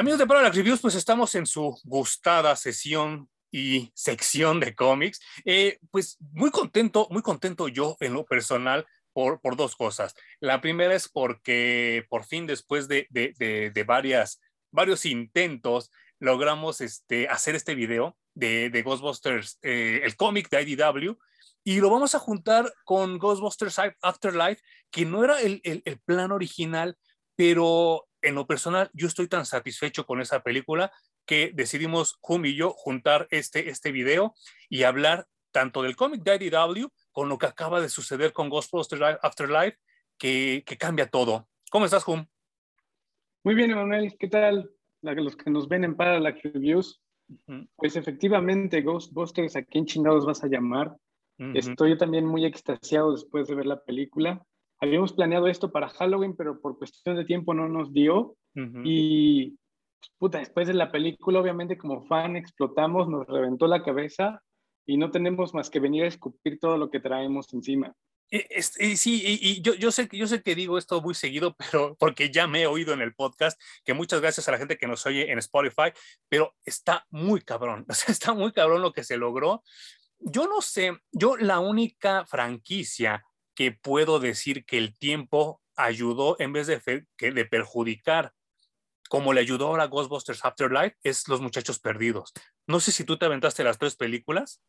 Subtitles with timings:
[0.00, 5.20] Amigos de Parallax Reviews, pues estamos en su gustada sesión y sección de cómics.
[5.44, 10.14] Eh, pues muy contento, muy contento yo en lo personal por, por dos cosas.
[10.40, 13.34] La primera es porque por fin después de, de,
[13.74, 14.40] de, varias,
[14.70, 21.18] varios intentos logramos este, hacer este video de, Ghostbusters, eh, el cómic de IDW,
[21.62, 26.32] y lo vamos a juntar con Ghostbusters Afterlife, que no era el, el, el plan
[26.32, 26.96] original,
[27.36, 30.92] pero en lo personal, yo estoy tan satisfecho con esa película
[31.26, 34.34] que decidimos, Hum y yo, juntar este, este video
[34.68, 39.18] y hablar tanto del cómic de IDW con lo que acaba de suceder con Ghostbusters
[39.22, 39.78] Afterlife,
[40.18, 41.48] que, que cambia todo.
[41.70, 42.26] ¿Cómo estás, Hum?
[43.42, 44.16] Muy bien, Emanuel.
[44.18, 44.70] ¿Qué tal?
[45.02, 47.00] Los que nos ven en Parallax Reviews.
[47.76, 50.96] Pues efectivamente, Ghostbusters, ¿a quién chingados vas a llamar?
[51.54, 54.44] Estoy también muy extasiado después de ver la película
[54.80, 58.36] habíamos planeado esto para Halloween, pero por cuestión de tiempo no nos dio.
[58.84, 59.50] Y
[60.00, 64.42] pues, puta, después de la película, obviamente como fan explotamos, nos reventó la cabeza
[64.86, 67.94] y no tenemos más que venir a escupir todo lo que traemos encima.
[68.30, 72.46] sí, y, yo, yo, sé, yo sé que digo esto muy seguido, pero porque ya
[72.46, 75.30] me he oído en el podcast, que muchas gracias a la gente que nos oye
[75.30, 75.92] en Spotify,
[76.28, 79.62] pero está muy cabrón, o sea, está muy cabrón lo que se logró.
[80.18, 83.24] Yo no sé, yo la única franquicia
[83.60, 88.32] que puedo decir que el tiempo ayudó en vez de, que de perjudicar,
[89.10, 92.32] como le ayudó ahora Ghostbusters Afterlife, es Los Muchachos Perdidos.
[92.66, 94.62] No sé si tú te aventaste las tres películas.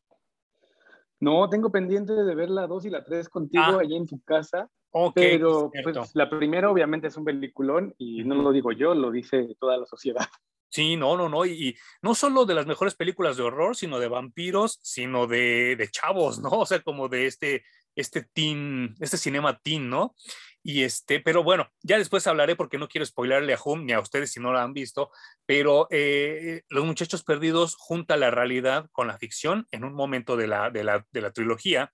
[1.21, 3.79] No, tengo pendiente de ver la dos y la tres contigo ah.
[3.79, 4.69] allí en tu casa.
[5.15, 9.55] pero pues, la primera obviamente es un peliculón y no lo digo yo, lo dice
[9.57, 10.27] toda la sociedad.
[10.67, 14.07] Sí, no, no, no, y, no solo de las mejores películas de horror, sino de
[14.07, 16.49] vampiros, sino de, de chavos, ¿no?
[16.49, 17.63] O sea, como de este
[17.95, 20.15] este teen, este cinema teen, ¿no?
[20.63, 23.99] Y este, pero bueno, ya después hablaré porque no quiero spoilerle a Hum ni a
[23.99, 25.09] ustedes si no lo han visto,
[25.45, 30.47] pero eh, Los Muchachos Perdidos junta la realidad con la ficción en un momento de
[30.47, 31.91] la, de la, de la trilogía.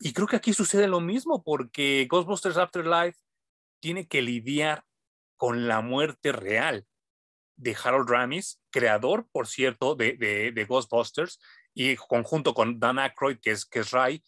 [0.00, 3.18] Y creo que aquí sucede lo mismo porque Ghostbusters Afterlife
[3.80, 4.82] tiene que lidiar
[5.36, 6.86] con la muerte real
[7.56, 11.38] de Harold Ramis, creador, por cierto, de, de, de Ghostbusters,
[11.74, 14.24] y conjunto con Dan Aykroyd, que es, que es Ray,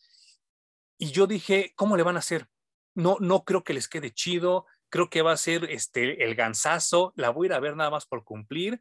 [1.03, 2.47] y yo dije, ¿cómo le van a hacer?
[2.95, 7.13] No, no creo que les quede chido, creo que va a ser este, el gansazo,
[7.17, 8.81] la voy a ir a ver nada más por cumplir.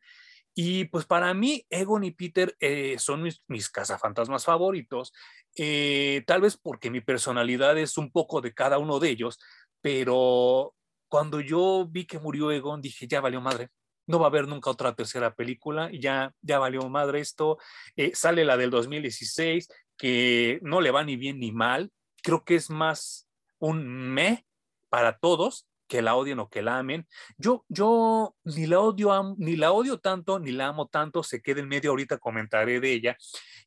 [0.53, 5.13] Y pues para mí, Egon y Peter eh, son mis, mis cazafantasmas favoritos,
[5.57, 9.39] eh, tal vez porque mi personalidad es un poco de cada uno de ellos,
[9.81, 10.75] pero
[11.07, 13.69] cuando yo vi que murió Egon, dije, ya valió madre,
[14.05, 17.57] no va a haber nunca otra tercera película, ya, ya valió madre esto.
[17.95, 22.55] Eh, sale la del 2016, que no le va ni bien ni mal, creo que
[22.55, 23.27] es más
[23.59, 24.45] un me
[24.89, 27.05] para todos, que la odien o que la amen.
[27.37, 31.59] Yo, yo ni la odio, ni la odio tanto, ni la amo tanto, se queda
[31.59, 33.17] en medio, ahorita comentaré de ella.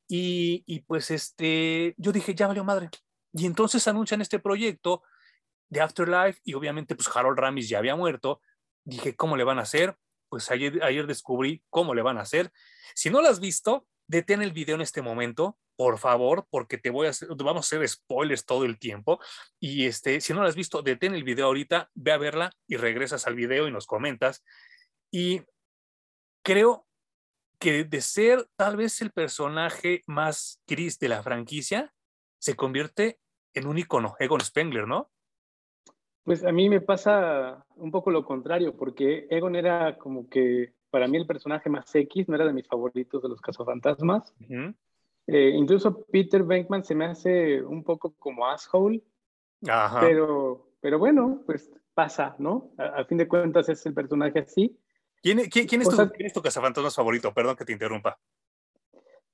[0.09, 2.89] Y, y pues este, yo dije, ya valió madre.
[3.35, 5.03] Y entonces anuncian este proyecto
[5.69, 8.41] de Afterlife y obviamente pues Harold Ramis ya había muerto.
[8.85, 9.97] Dije, ¿cómo le van a hacer?
[10.31, 12.51] Pues ayer, ayer descubrí cómo le van a hacer.
[12.95, 16.91] Si no lo has visto, detén el video en este momento, por favor, porque te
[16.91, 19.21] voy a hacer, vamos a hacer spoilers todo el tiempo.
[19.59, 22.77] Y este, si no lo has visto, detén el video ahorita, ve a verla y
[22.77, 24.45] regresas al video y nos comentas.
[25.11, 25.43] Y
[26.43, 26.87] creo
[27.59, 31.93] que de ser tal vez el personaje más gris de la franquicia,
[32.39, 33.19] se convierte
[33.55, 35.11] en un icono, Egon Spengler, ¿no?
[36.25, 41.09] Pues a mí me pasa un poco lo contrario, porque Egon era como que para
[41.09, 44.33] mí el personaje más X, no era de mis favoritos de los cazafantasmas.
[45.27, 49.03] Eh, incluso Peter Venkman se me hace un poco como asshole,
[49.99, 52.71] Pero, pero bueno, pues pasa, ¿no?
[52.79, 54.79] A, fin de cuentas es el personaje así.
[55.21, 57.35] ¿Quién, quién, es, tu, ¿quién es tu cazafantasmas favorito?
[57.35, 58.17] Perdón que te interrumpa.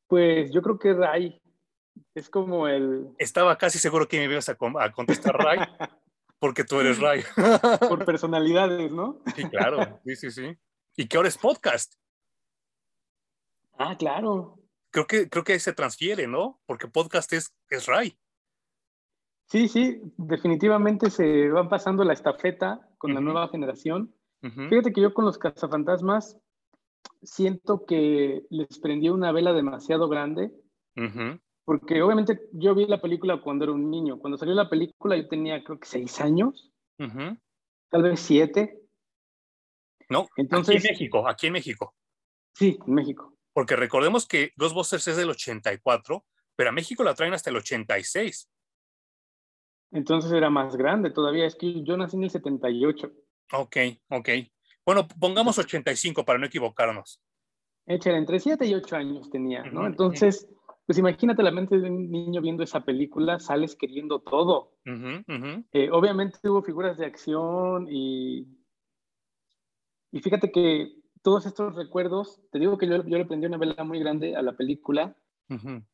[0.07, 1.43] Pues yo creo que Ray.
[2.15, 3.11] Es como el...
[3.19, 5.59] Estaba casi seguro que me ibas a, a contestar Ray,
[6.39, 7.21] porque tú eres Ray.
[7.87, 9.21] Por personalidades, ¿no?
[9.37, 10.01] Sí, claro.
[10.07, 10.59] Sí, sí, sí
[10.97, 11.95] y que ahora es podcast.
[13.79, 14.59] Ah, claro.
[14.91, 16.61] Creo que, creo que ahí se transfiere, ¿no?
[16.67, 18.19] Porque podcast es, es Ray.
[19.47, 24.15] Sí, sí, definitivamente se van pasando la estafeta con la nueva generación.
[24.41, 26.39] Fíjate que yo con los cazafantasmas
[27.23, 30.53] siento que les prendí una vela demasiado grande.
[31.65, 34.19] Porque obviamente yo vi la película cuando era un niño.
[34.19, 38.80] Cuando salió la película yo tenía creo que seis años, tal vez siete.
[40.11, 41.95] No, Entonces, aquí en México, aquí en México.
[42.53, 43.37] Sí, en México.
[43.53, 46.25] Porque recordemos que Ghostbusters es del 84,
[46.57, 48.51] pero a México la traen hasta el 86.
[49.93, 53.11] Entonces era más grande todavía, es que yo nací en el 78.
[53.53, 53.77] Ok,
[54.11, 54.29] ok.
[54.85, 57.23] Bueno, pongamos 85 para no equivocarnos.
[57.87, 59.87] Échale, entre 7 y 8 años tenía, ¿no?
[59.87, 60.49] Entonces,
[60.87, 64.75] pues imagínate la mente de un niño viendo esa película, sales queriendo todo.
[64.85, 68.47] Eh, obviamente hubo figuras de acción y,
[70.13, 70.93] y fíjate que
[71.23, 74.43] todos estos recuerdos, te digo que yo, yo le prendí una vela muy grande a
[74.43, 75.17] la película,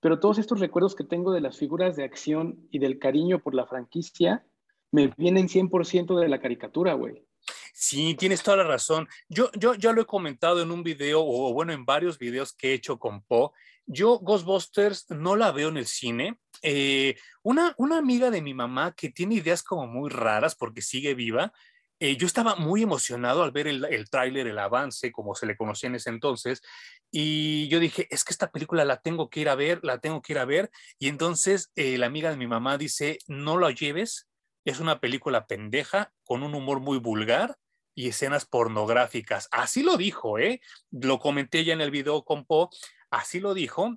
[0.00, 3.54] pero todos estos recuerdos que tengo de las figuras de acción y del cariño por
[3.54, 4.44] la franquicia,
[4.92, 7.24] me vienen 100% de la caricatura, güey.
[7.72, 9.08] Sí, tienes toda la razón.
[9.28, 12.70] Yo, yo ya lo he comentado en un video, o bueno, en varios videos que
[12.70, 13.52] he hecho con Po.
[13.86, 16.38] Yo Ghostbusters no la veo en el cine.
[16.62, 21.14] Eh, una, una amiga de mi mamá que tiene ideas como muy raras porque sigue
[21.14, 21.52] viva,
[22.00, 25.56] eh, yo estaba muy emocionado al ver el, el tráiler, el avance, como se le
[25.56, 26.62] conocía en ese entonces,
[27.10, 30.22] y yo dije, es que esta película la tengo que ir a ver, la tengo
[30.22, 33.70] que ir a ver, y entonces eh, la amiga de mi mamá dice, no la
[33.70, 34.28] lleves,
[34.66, 37.56] es una película pendeja, con un humor muy vulgar
[37.94, 39.48] y escenas pornográficas.
[39.52, 40.60] Así lo dijo, ¿eh?
[40.90, 42.68] Lo comenté ya en el video con Po,
[43.10, 43.96] así lo dijo.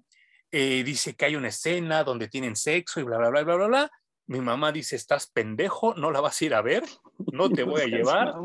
[0.51, 3.67] Eh, dice que hay una escena donde tienen sexo y bla, bla, bla, bla, bla,
[3.67, 3.91] bla.
[4.27, 6.83] Mi mamá dice, estás pendejo, no la vas a ir a ver,
[7.31, 8.35] no te voy a llevar.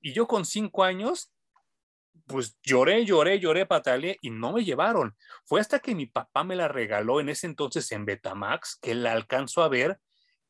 [0.00, 1.32] Y yo con cinco años,
[2.26, 5.16] pues lloré, lloré, lloré, pataleé y no me llevaron.
[5.44, 9.12] Fue hasta que mi papá me la regaló en ese entonces en Betamax que la
[9.12, 10.00] alcanzo a ver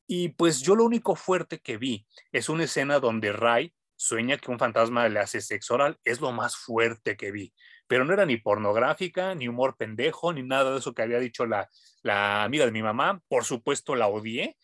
[0.07, 4.51] y pues yo lo único fuerte que vi es una escena donde Ray sueña que
[4.51, 7.55] un fantasma le hace sexo oral, es lo más fuerte que vi,
[7.87, 11.47] pero no era ni pornográfica, ni humor pendejo, ni nada de eso que había dicho
[11.47, 11.71] la,
[12.03, 13.23] la amiga de mi mamá.
[13.29, 14.57] Por supuesto la odié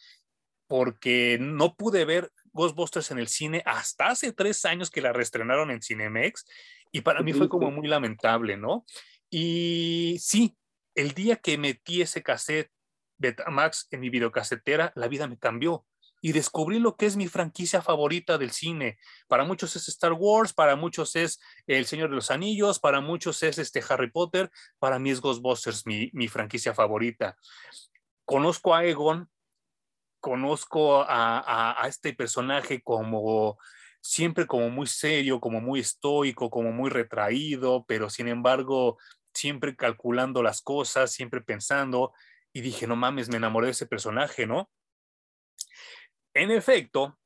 [0.66, 5.71] porque no pude ver Ghostbusters en el cine hasta hace tres años que la reestrenaron
[5.71, 6.47] en Cinemex
[6.93, 8.85] y para mí fue como muy lamentable, ¿no?
[9.31, 10.56] Y sí,
[10.95, 12.71] el día que metí ese cassette
[13.19, 15.85] Betamax en mi videocasetera, la vida me cambió
[16.21, 18.99] y descubrí lo que es mi franquicia favorita del cine.
[19.29, 23.43] Para muchos es Star Wars, para muchos es El Señor de los Anillos, para muchos
[23.43, 27.37] es este Harry Potter, para mí es Ghostbusters mi, mi franquicia favorita.
[28.25, 29.31] Conozco a Egon,
[30.20, 33.59] conozco a, este personaje como
[34.00, 38.99] siempre como muy serio, como muy estoico, como muy retraído, pero sin embargo
[39.35, 42.12] siempre calculando las cosas, siempre pensando
[42.53, 44.70] y dije, no mames, me enamoré de ese personaje, ¿no?
[46.35, 47.19] En efecto,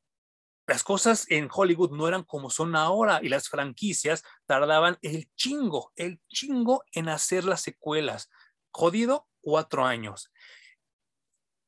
[0.66, 5.92] las cosas en Hollywood no eran como son ahora y las franquicias tardaban el chingo,
[5.96, 8.30] el chingo en hacer las secuelas.
[8.70, 10.31] Jodido, cuatro años.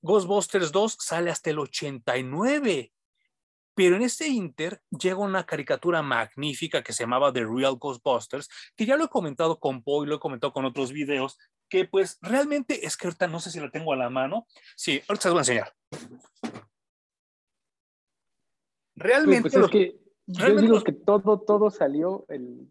[0.04, 2.92] Ghostbusters 2 sale hasta el 89.
[3.74, 8.86] Pero en este inter llega una caricatura magnífica que se llamaba The Real Ghostbusters, que
[8.86, 12.18] ya lo he comentado con Poe y lo he comentado con otros videos, que pues
[12.20, 14.46] realmente es que ahorita no sé si la tengo a la mano.
[14.76, 15.74] Sí, ahorita se las voy a enseñar.
[18.94, 19.50] Realmente.
[19.50, 22.70] Pues es que yo digo que todo, todo salió, el,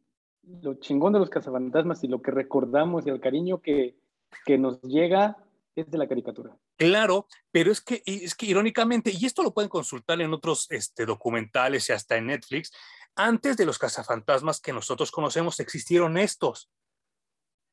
[0.62, 3.98] lo chingón de los cazafantasmas y lo que recordamos y el cariño que,
[4.46, 5.38] que nos llega
[5.76, 6.58] es de la caricatura.
[6.78, 11.06] Claro, pero es que, es que irónicamente, y esto lo pueden consultar en otros este,
[11.06, 12.72] documentales y hasta en Netflix,
[13.16, 16.70] antes de los cazafantasmas que nosotros conocemos existieron estos,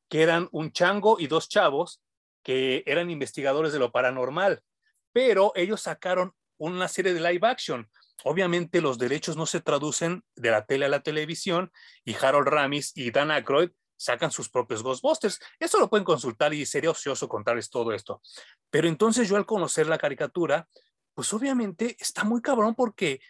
[0.09, 2.02] que eran un chango y dos chavos
[2.42, 4.62] que eran investigadores de lo paranormal,
[5.12, 7.88] pero ellos sacaron una serie de live action.
[8.25, 11.73] Obviamente los derechos no se traducen de la tele a la televisión
[12.04, 15.38] y Harold Ramis y Dan Aykroyd sacan sus propios Ghostbusters.
[15.59, 18.23] Esto lo pueden consultar y sería ocioso contarles todo esto.
[18.71, 20.66] Pero entonces yo al conocer la caricatura,
[21.12, 23.21] pues obviamente está muy cabrón porque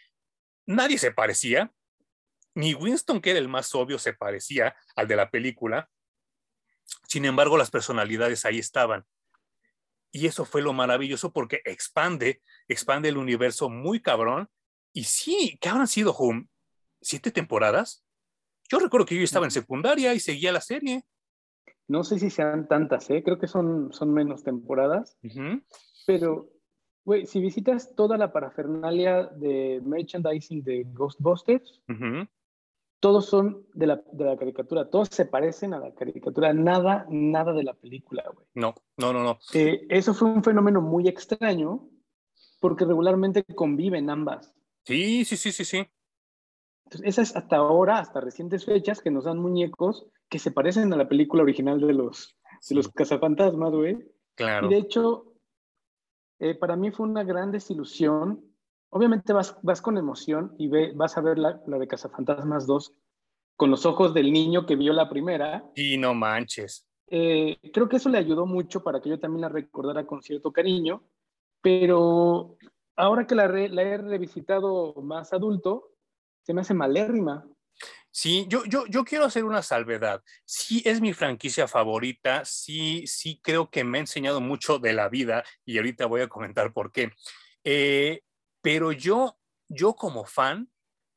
[0.65, 1.73] nadie se parecía,
[2.53, 5.89] ni Winston, que era el más obvio, se parecía al de la película,
[7.07, 9.05] sin embargo, las personalidades ahí estaban.
[10.11, 14.49] Y eso fue lo maravilloso porque expande, expande el universo muy cabrón.
[14.93, 16.15] Y sí, que habrán sido,
[17.01, 18.05] siete temporadas.
[18.71, 21.03] Yo recuerdo que yo estaba en secundaria y seguía la serie.
[21.89, 23.21] No sé si sean tantas, ¿eh?
[23.21, 25.17] creo que son, son menos temporadas.
[26.07, 26.49] Pero,
[27.03, 31.81] güey, si visitas toda la parafernalia de merchandising de Ghostbusters,
[33.01, 37.51] todos son de la, de la, caricatura, todos se parecen a la caricatura, nada, nada
[37.51, 38.47] de la película, güey.
[38.53, 39.39] No, no, no, no.
[39.53, 41.89] Eh, eso fue un fenómeno muy extraño
[42.61, 44.55] porque regularmente conviven ambas.
[44.85, 45.87] Sí, sí, sí, sí, sí.
[46.91, 50.97] Entonces, esas hasta ahora, hasta recientes fechas, que nos dan muñecos que se parecen a
[50.97, 52.37] la película original de los,
[52.69, 53.97] de los cazafantasmas, güey.
[54.35, 54.67] Claro.
[54.67, 55.33] Y de hecho,
[56.39, 58.51] eh, para mí fue una gran desilusión
[58.91, 62.93] obviamente vas, vas con emoción y ve, vas a ver la, la de Cazafantasmas 2
[63.55, 65.63] con los ojos del niño que vio la primera.
[65.75, 66.87] Y no manches.
[67.07, 70.51] Eh, creo que eso le ayudó mucho para que yo también la recordara con cierto
[70.51, 71.03] cariño,
[71.61, 72.57] pero
[72.95, 75.90] ahora que la, la he revisitado más adulto,
[76.43, 77.45] se me hace malérrima.
[78.13, 80.21] Sí, yo, yo, yo quiero hacer una salvedad.
[80.45, 85.07] Sí es mi franquicia favorita, sí, sí creo que me ha enseñado mucho de la
[85.07, 87.11] vida y ahorita voy a comentar por qué.
[87.63, 88.21] Eh,
[88.61, 90.69] pero yo, yo como fan,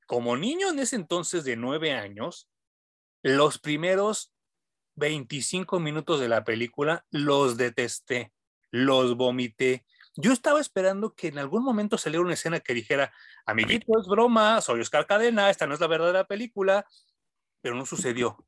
[0.06, 2.48] como niño en ese entonces de nueve años,
[3.22, 4.32] los primeros
[4.96, 8.32] 25 minutos de la película los detesté,
[8.70, 9.84] los vomité.
[10.16, 13.12] Yo estaba esperando que en algún momento saliera una escena que dijera,
[13.46, 16.86] amiguito, es broma, soy Oscar Cadena, esta no es la verdadera película,
[17.60, 18.46] pero no sucedió.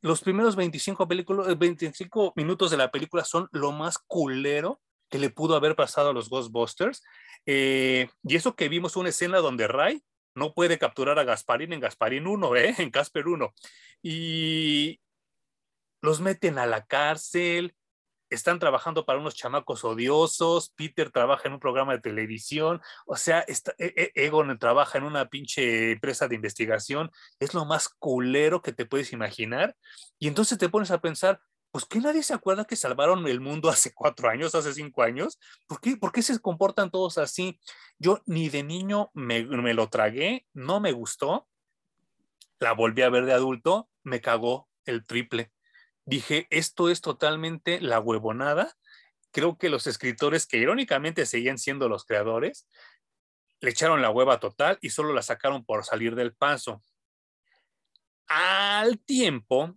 [0.00, 4.80] Los primeros 25, 25 minutos de la película son lo más culero
[5.10, 7.02] que le pudo haber pasado a los Ghostbusters.
[7.46, 10.02] Eh, y eso que vimos una escena donde Ray
[10.34, 12.74] no puede capturar a Gasparín en Gasparín 1, ¿eh?
[12.78, 13.52] en Casper 1.
[14.02, 15.00] Y
[16.00, 17.74] los meten a la cárcel,
[18.30, 23.44] están trabajando para unos chamacos odiosos, Peter trabaja en un programa de televisión, o sea,
[23.46, 28.72] e, e, Egon trabaja en una pinche empresa de investigación, es lo más culero que
[28.72, 29.76] te puedes imaginar.
[30.18, 33.68] Y entonces te pones a pensar, pues que nadie se acuerda que salvaron el mundo
[33.70, 35.38] hace cuatro años, hace cinco años.
[35.66, 37.60] ¿Por qué, ¿Por qué se comportan todos así?
[37.98, 41.48] Yo ni de niño me, lo tragué, no me gustó.
[42.60, 45.52] La volví a ver de adulto, me cagó el triple
[46.08, 48.74] dije, esto es totalmente la huevonada.
[49.30, 52.66] Creo que los escritores, que irónicamente seguían siendo los creadores,
[53.60, 56.82] le echaron la hueva total y solo la sacaron por salir del paso.
[58.26, 59.76] Al tiempo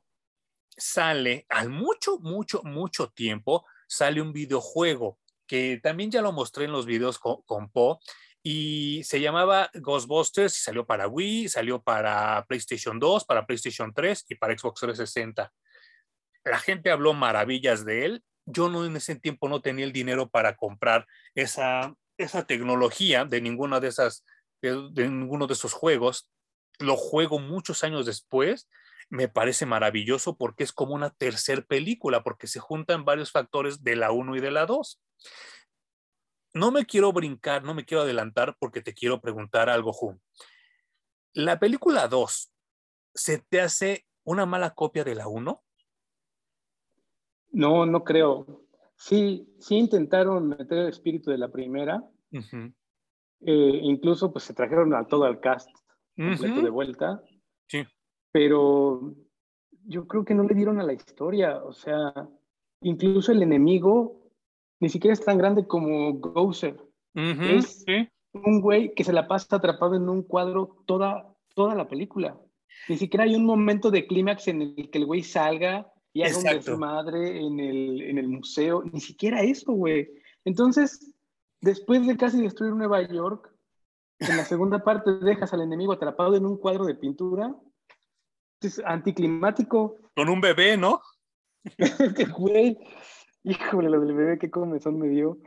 [0.77, 6.71] sale, al mucho, mucho, mucho tiempo, sale un videojuego que también ya lo mostré en
[6.71, 7.99] los videos con, con Po
[8.41, 14.25] y se llamaba Ghostbusters y salió para Wii, salió para PlayStation 2, para PlayStation 3
[14.29, 15.51] y para Xbox 360
[16.43, 18.23] la gente habló maravillas de él.
[18.45, 23.79] Yo en ese tiempo no tenía el dinero para comprar esa, esa tecnología de ninguna
[23.79, 24.25] de esas,
[24.61, 26.29] de, ninguno de esos juegos.
[26.79, 28.69] Lo juego muchos años después.
[29.09, 33.95] Me parece maravilloso porque es como una tercer película, porque se juntan varios factores de
[33.95, 35.01] la 1 y de la 2.
[36.53, 40.21] No me quiero brincar, no me quiero adelantar porque te quiero preguntar algo, Jun.
[41.33, 42.51] La película 2,
[43.13, 45.63] ¿se te hace una mala copia de la 1?
[47.51, 48.65] No, no creo.
[48.95, 52.03] Sí, sí intentaron meter el espíritu de la primera.
[52.31, 55.69] Eh, incluso pues se trajeron a todo el cast
[56.15, 57.21] completo de vuelta.
[57.67, 57.83] Sí.
[58.31, 59.15] Pero
[59.85, 61.63] yo creo que no le dieron a la historia.
[61.63, 62.13] O sea,
[62.81, 64.21] incluso el enemigo
[64.79, 66.77] ni siquiera es tan grande como Gouser.
[67.13, 67.85] es
[68.33, 72.39] un güey que se la pasa atrapado en un cuadro toda, toda la película.
[72.87, 76.55] Ni siquiera hay un momento de clímax en el que el güey salga y haga
[76.55, 78.83] un su madre en el, en el museo.
[78.91, 80.09] Ni siquiera eso, güey.
[80.43, 81.13] Entonces,
[81.61, 83.51] después de casi destruir Nueva York,
[84.19, 87.55] en la segunda parte dejas al enemigo atrapado en un cuadro de pintura.
[88.61, 89.97] Es anticlimático.
[90.15, 91.01] Con un bebé, ¿no?
[92.37, 92.77] güey.
[93.43, 95.39] Híjole, lo del bebé, qué comezón me dio.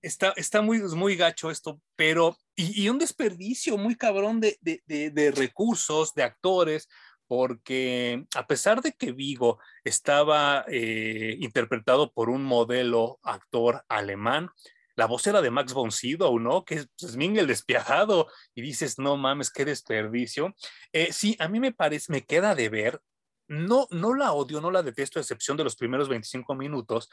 [0.00, 2.36] está, está muy, muy gacho esto, pero.
[2.54, 6.88] Y, un desperdicio muy cabrón de, de, de, de recursos, de actores,
[7.26, 14.50] porque a pesar de que Vigo estaba eh, interpretado por un modelo actor alemán,
[14.96, 16.64] la voz era de Max von Sydow, ¿no?
[16.64, 20.54] Que es pues, el despiadado y dices, no mames, qué desperdicio.
[20.92, 23.00] Eh, sí, a mí me parece, me queda de ver,
[23.46, 27.10] no, no la odio, no la detesto, a excepción de los primeros 25 minutos,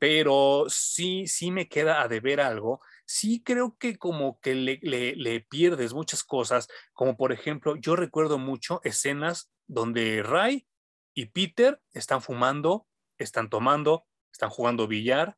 [0.00, 2.80] pero sí, sí me queda a deber algo.
[3.04, 8.80] Sí creo que como que le, pierdes muchas cosas, como por ejemplo, yo recuerdo mucho
[8.82, 10.66] escenas donde Ray
[11.14, 12.88] y Peter están fumando,
[13.18, 15.36] están tomando, están jugando billar.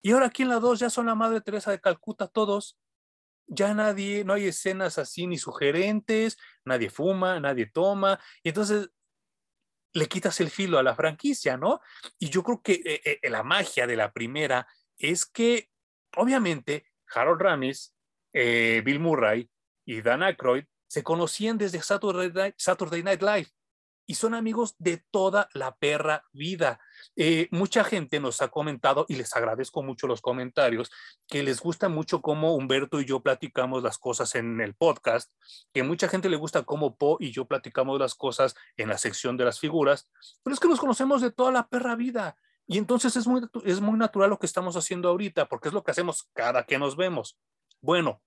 [0.00, 2.78] Y ahora aquí en la 2 ya son la Madre Teresa de Calcuta todos.
[3.46, 8.18] Ya nadie, no hay escenas así ni sugerentes, nadie fuma, nadie toma.
[8.42, 8.88] Y entonces
[9.92, 11.80] le quitas el filo a la franquicia, ¿no?
[12.18, 15.68] Y yo creo que eh, eh, la magia de la primera es que,
[16.16, 17.94] obviamente, Harold Ramis,
[18.32, 19.50] eh, Bill Murray
[19.84, 23.48] y Dan Aykroyd se conocían desde Saturday Night, Live
[24.06, 26.80] y son amigos de toda la perra vida.
[27.50, 30.90] mucha gente nos ha comentado, y les agradezco mucho los comentarios,
[31.28, 35.32] que les gusta mucho cómo Humberto y yo platicamos las cosas en el podcast,
[35.72, 39.36] que mucha gente le gusta cómo Po y yo platicamos las cosas en la sección
[39.36, 40.08] de las figuras,
[40.42, 42.36] pero es que nos conocemos de toda la perra vida.
[42.66, 45.82] Y entonces es muy, es muy natural lo que estamos haciendo ahorita, porque es lo
[45.82, 47.38] que hacemos cada que nos vemos.
[47.80, 48.22] Bueno,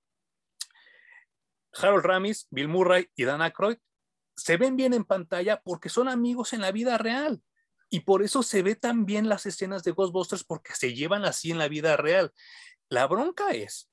[1.74, 3.78] Harold Ramis, Bill Murray y Dan Aykroyd
[4.36, 7.42] se ven bien en pantalla porque son amigos en la vida real.
[7.90, 11.52] Y por eso se ve tan bien las escenas de Ghostbusters porque se llevan así
[11.52, 12.34] en la vida real.
[12.90, 13.90] La bronca es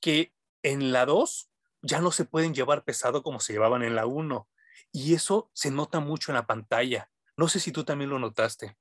[0.00, 0.32] que
[0.62, 1.50] en la 2
[1.82, 4.48] ya no se pueden llevar pesado como se llevaban en la 1.
[4.92, 7.10] Y eso se nota mucho en la pantalla.
[7.36, 8.76] No sé si tú también lo notaste.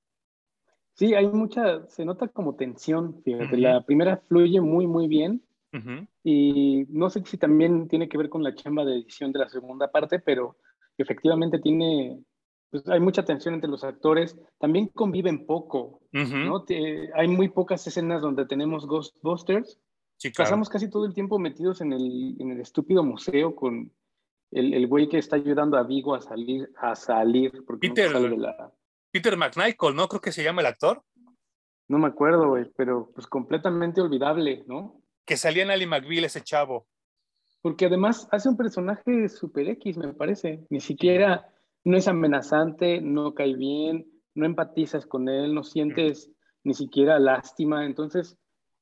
[0.94, 3.56] Sí, hay mucha, se nota como tensión, fíjate.
[3.58, 5.46] La primera fluye muy, muy bien.
[6.24, 9.50] Y no sé si también tiene que ver con la chamba de edición de la
[9.50, 10.58] segunda parte, pero
[11.02, 12.24] efectivamente tiene,
[12.70, 14.38] pues hay mucha tensión entre los actores.
[14.60, 16.66] También conviven poco, ¿no?
[17.16, 19.80] hay muy pocas escenas donde tenemos Ghostbusters.
[20.36, 23.92] Pasamos casi todo el tiempo metidos en el, en el estúpido museo con
[24.52, 27.64] el, el, güey que está ayudando a Vigo a salir, a salir.
[27.66, 28.74] Porque Peter, de la...
[29.12, 30.08] Peter McNichol, ¿no?
[30.08, 31.04] Creo que se llama el actor.
[31.88, 35.02] No me acuerdo, güey, pero pues completamente olvidable, ¿no?
[35.26, 36.88] Que salía en Ali McBeal ese chavo.
[37.62, 40.66] Porque además hace un personaje super X, me parece.
[40.70, 41.52] Ni siquiera
[41.84, 46.32] no es amenazante, no cae bien, no empatizas con él, no sientes
[46.64, 47.86] ni siquiera lástima.
[47.86, 48.38] Entonces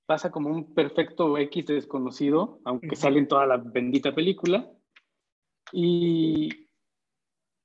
[0.06, 4.70] pasa como un perfecto X desconocido, aunque sale en toda la bendita película.
[5.72, 6.50] Y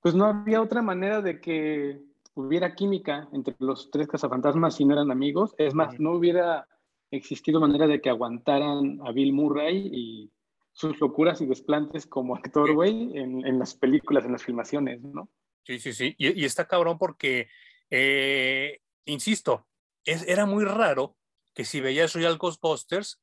[0.01, 2.01] pues no había otra manera de que
[2.35, 5.55] hubiera química entre los tres cazafantasmas si no eran amigos.
[5.59, 6.67] Es más, no hubiera
[7.11, 10.33] existido manera de que aguantaran a Bill Murray y
[10.73, 15.29] sus locuras y desplantes como actor, güey, en, las películas, en las filmaciones, ¿no?
[15.65, 16.15] Sí, sí, sí.
[16.19, 17.49] Y, está cabrón porque,
[17.91, 19.67] eh, insisto,
[20.05, 21.17] es, era muy raro
[21.55, 23.21] que si veías Royal Ghostbusters,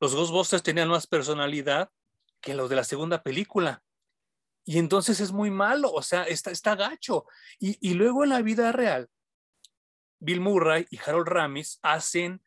[0.00, 1.90] los Ghostbusters tenían más personalidad
[2.40, 3.82] que los de la segunda película.
[4.64, 7.26] Y entonces es muy malo, o sea, está, está gacho.
[7.58, 9.08] Y, luego en la vida real,
[10.20, 12.42] Bill Murray y Harold Ramis hacen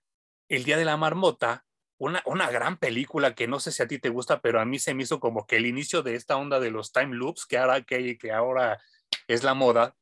[0.47, 1.64] El Día de la Marmota,
[1.97, 4.79] una, una, gran película que no sé si a ti te gusta, pero a mí
[4.79, 7.57] se me hizo como que el inicio de esta onda de los time loops, que
[7.57, 8.81] ahora, que, que ahora
[9.27, 9.95] es la moda,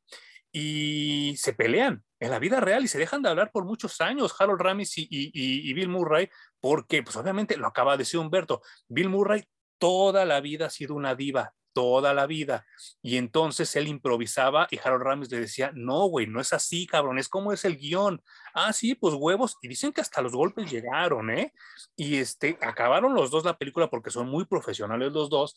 [0.52, 4.34] y se pelean en la vida real y se dejan de hablar por muchos años,
[4.38, 8.62] Harold Ramis y, y, y Bill Murray, porque pues obviamente lo acaba de decir Humberto,
[8.88, 9.44] Bill Murray
[9.78, 12.64] toda la vida ha sido una diva, toda la vida.
[13.02, 17.18] Y entonces él improvisaba y Harold Ramis le decía, no, güey, no es así, cabrón,
[17.18, 18.22] es como es el guion.
[18.54, 19.58] Ah, sí, pues huevos.
[19.60, 21.52] Y dicen que hasta los golpes llegaron, ¿eh?
[21.96, 25.54] Y este, acabaron los dos la película porque son muy profesionales los dos,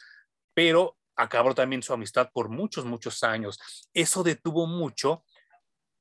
[0.54, 3.60] pero acabó también su amistad por muchos, muchos años.
[3.94, 5.24] Eso detuvo mucho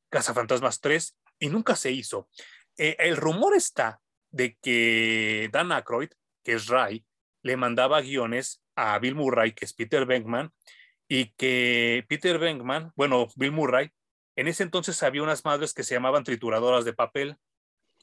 [0.08, 2.28] Cazafantasmas 3 y nunca se hizo.
[2.76, 4.00] Eh, el rumor está
[4.30, 6.10] de que Dan Aykroyd,
[6.42, 7.04] que es Ray,
[7.42, 10.52] le mandaba guiones a Bill Murray, que es Peter Venkman,
[11.08, 13.90] y que Peter Venkman, bueno, Bill Murray,
[14.36, 17.36] en ese entonces había unas madres que se llamaban trituradoras de papel,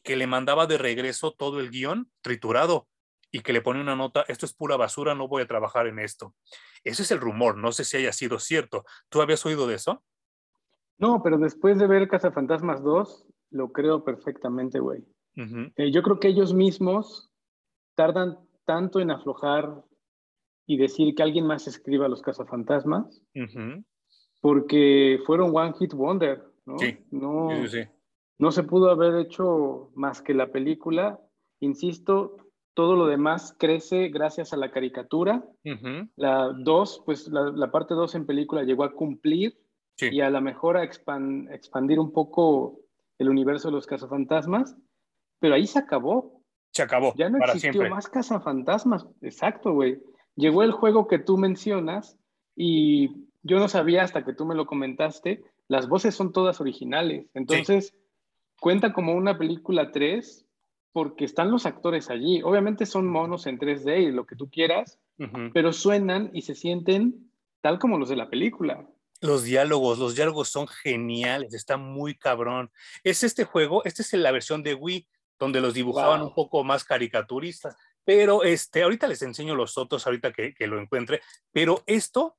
[0.03, 2.88] que le mandaba de regreso todo el guion triturado
[3.31, 5.99] y que le pone una nota, esto es pura basura, no voy a trabajar en
[5.99, 6.36] esto.
[6.83, 8.83] Ese es el rumor, no sé si haya sido cierto.
[9.09, 10.03] ¿Tú habías oído de eso?
[10.97, 15.03] No, pero después de ver Cazafantasmas 2, lo creo perfectamente, güey.
[15.36, 17.31] Eh, yo creo que ellos mismos
[17.95, 19.83] tardan tanto en aflojar
[20.65, 23.21] y decir que alguien más escriba Los Cazafantasmas,
[24.41, 26.76] porque fueron One Hit Wonder, ¿no?
[27.12, 27.49] No,
[28.39, 31.19] no se pudo haber hecho más que la película.
[31.60, 32.38] Insisto,
[32.73, 35.45] todo lo demás crece gracias a la caricatura.
[36.15, 39.58] La 2, pues la, parte 2 en película llegó a cumplir
[39.99, 42.80] y a la mejor a expandir un poco
[43.19, 44.76] el universo de los cazafantasmas,
[45.39, 46.41] pero ahí se acabó.
[46.71, 47.13] Se acabó.
[47.15, 49.08] Ya no existió más cazafantasmas.
[49.21, 50.02] Exacto, güey.
[50.35, 52.17] Llegó el juego que tú mencionas
[52.55, 57.27] y yo no sabía hasta que tú me lo comentaste, las voces son todas originales.
[57.33, 57.93] Entonces,
[58.59, 60.45] cuenta como una película 3
[60.91, 62.41] porque están los actores allí.
[62.43, 64.99] Obviamente son monos en 3D y lo que tú quieras,
[65.53, 68.87] pero suenan y se sienten tal como los de la película.
[69.21, 72.69] Los diálogos, los diálogos son geniales, está muy cabrón.
[73.03, 75.07] Es este juego, esta es la versión de Wii,
[75.39, 77.75] donde los dibujaban un poco más caricaturistas.
[78.05, 82.37] Pero este, ahorita les enseño los otros, ahorita que, que lo encuentre, pero esto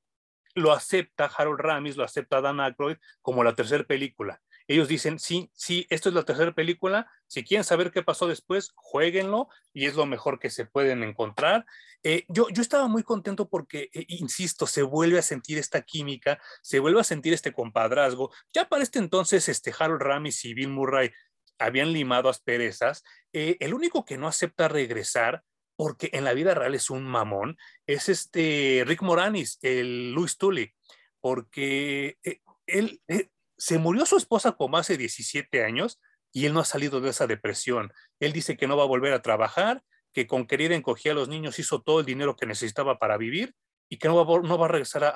[0.55, 4.41] lo acepta Harold Ramis, lo acepta Dan Aykroyd como la tercera película.
[4.67, 8.71] Ellos dicen, sí, sí, esto es la tercera película, si quieren saber qué pasó después,
[8.75, 11.65] jueguenlo y es lo mejor que se pueden encontrar.
[12.01, 16.39] Eh, yo, yo estaba muy contento porque, eh, insisto, se vuelve a sentir esta química,
[16.63, 18.31] se vuelve a sentir este compadrazgo.
[18.53, 21.11] Ya para este entonces, este Harold Ramis y Bill Murray
[21.59, 23.03] habían limado asperezas.
[23.33, 25.43] Eh, el único que no acepta regresar
[25.75, 30.73] porque en la vida real es un mamón, es este Rick Moranis, el Louis Tully,
[31.19, 35.99] porque eh, él, eh, se murió su esposa como hace 17 años
[36.31, 37.91] y él no ha salido de esa depresión.
[38.19, 39.83] Él dice que no va a volver a trabajar,
[40.13, 43.55] que con querida encogía a los niños hizo todo el dinero que necesitaba para vivir
[43.89, 45.13] y que no va, no va a regresar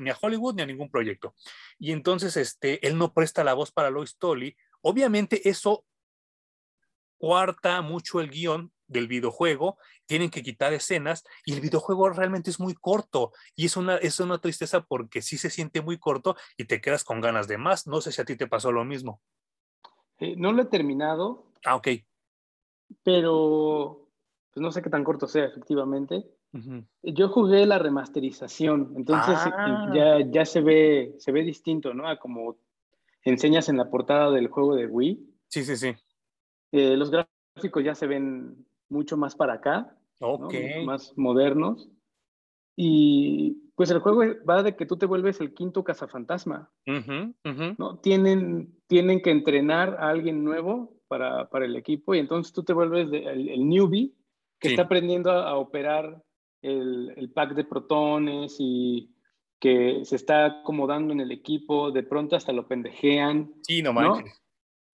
[0.00, 1.34] ni a Hollywood ni a ningún proyecto.
[1.78, 4.56] Y entonces este, él no presta la voz para Lois Tully.
[4.80, 5.84] Obviamente eso
[7.18, 12.60] cuarta mucho el guion del videojuego, tienen que quitar escenas y el videojuego realmente es
[12.60, 16.64] muy corto y es una, es una tristeza porque sí se siente muy corto y
[16.64, 17.86] te quedas con ganas de más.
[17.86, 19.20] No sé si a ti te pasó lo mismo.
[20.18, 21.52] Eh, no lo he terminado.
[21.64, 21.88] Ah, ok.
[23.02, 24.08] Pero
[24.52, 26.24] pues no sé qué tan corto sea, efectivamente.
[27.02, 29.90] Yo jugué la remasterización, entonces ah.
[29.94, 32.08] ya, ya se, ve, se ve distinto, ¿no?
[32.08, 32.56] A como
[33.24, 35.34] enseñas en la portada del juego de Wii.
[35.48, 35.94] Sí, sí, sí.
[36.72, 39.96] Eh, los gráficos ya se ven mucho más para acá,
[40.84, 41.88] más modernos.
[42.76, 46.70] Y pues el juego va de que tú te vuelves el quinto cazafantasma.
[46.84, 47.98] ¿no?
[47.98, 52.72] Tienen, tienen que entrenar a alguien nuevo para, para el equipo y entonces tú te
[52.72, 54.12] vuelves el, newbie
[54.58, 56.22] que está aprendiendo a, operar
[56.62, 59.14] el, el, pack de protones y
[59.60, 63.54] que se está acomodando en el equipo, de pronto hasta lo pendejean.
[63.62, 64.42] Sí, no manches.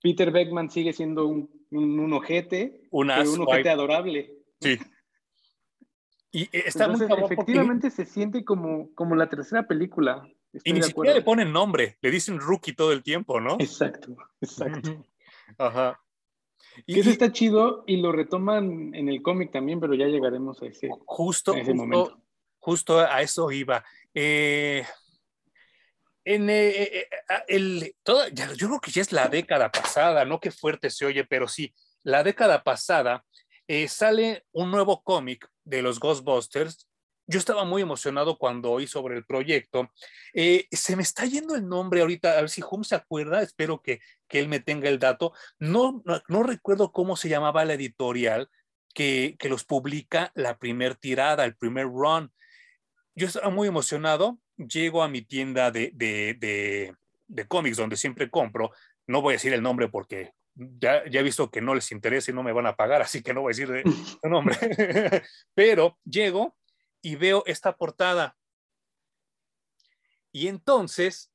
[0.00, 4.34] Peter Beckman sigue siendo un, un, ojete, un, ojete adorable.
[4.60, 4.78] Sí.
[6.34, 10.26] Y está muy efectivamente se siente como, como la tercera película.
[10.64, 13.56] y ni siquiera le ponen nombre, le dicen rookie todo el tiempo, ¿no?
[13.58, 15.04] Exacto, exacto.
[15.58, 16.00] Ajá.
[16.86, 20.66] Y, eso está chido y lo retoman en el cómic también, pero ya llegaremos a
[20.66, 22.18] ese, justo, momento.
[22.58, 23.84] Justo a eso iba.
[24.14, 24.84] Eh,
[26.24, 27.08] en eh, eh,
[27.48, 31.48] el, yo creo que ya es la década pasada, no qué fuerte se oye, pero
[31.48, 33.24] sí, la década pasada
[33.88, 36.86] sale un nuevo cómic de los Ghostbusters
[37.26, 39.90] yo estaba muy emocionado cuando oí sobre el proyecto.
[40.34, 43.80] Eh, se me está yendo el nombre ahorita, a ver si Hum se acuerda, espero
[43.80, 45.32] que, que él me tenga el dato.
[45.58, 48.50] No, no, recuerdo cómo se llamaba la editorial
[48.94, 52.32] que, que los publica la primer tirada, el primer run.
[53.14, 56.94] Yo estaba muy emocionado, llego a mi tienda de, de, de,
[57.28, 58.70] de cómics donde siempre compro,
[59.06, 62.30] no voy a decir el nombre porque ya, ya, he visto que no les interesa
[62.30, 63.84] y no me van a pagar, así que no voy a decir el
[64.30, 64.56] nombre.
[65.54, 66.56] Pero llego
[67.00, 68.36] y veo esta portada.
[70.32, 71.30] Y entonces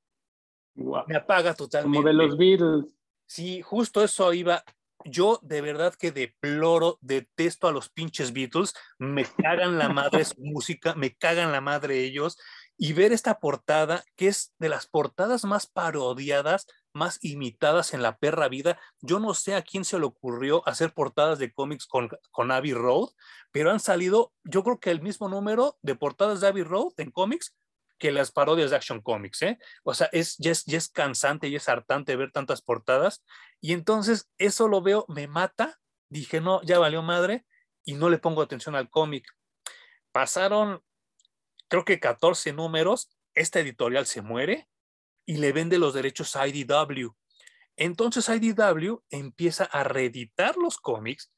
[0.76, 1.98] me apaga totalmente.
[1.98, 2.86] Como de los Beatles.
[3.26, 4.64] Sí, justo eso iba.
[5.06, 10.42] Yo de verdad que deploro, detesto a los pinches Beatles, me cagan la madre su
[10.42, 12.38] música, me cagan la madre ellos.
[12.78, 18.18] Y ver esta portada, que es de las portadas más parodiadas, más imitadas en la
[18.18, 18.80] perra vida.
[19.02, 22.74] Yo no sé a quién se le ocurrió hacer portadas de cómics con, con Abbey
[22.74, 23.10] Road,
[23.52, 27.12] pero han salido, yo creo que el mismo número de portadas de Abbey Road en
[27.12, 27.56] cómics
[27.98, 29.58] que las parodias de Action Comics, ¿eh?
[29.84, 33.24] O sea, es, ya, es, ya es cansante y es hartante ver tantas portadas.
[33.60, 35.80] Y entonces eso lo veo, me mata.
[36.10, 37.46] Dije, no, ya valió madre
[37.84, 39.26] y no le pongo atención al cómic.
[40.12, 40.84] Pasaron,
[41.68, 44.68] creo que 14 números, esta editorial se muere
[45.26, 47.16] y le vende los derechos a IDW.
[47.76, 51.32] Entonces IDW empieza a reeditar los cómics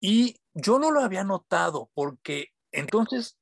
[0.00, 3.38] y yo no lo había notado porque entonces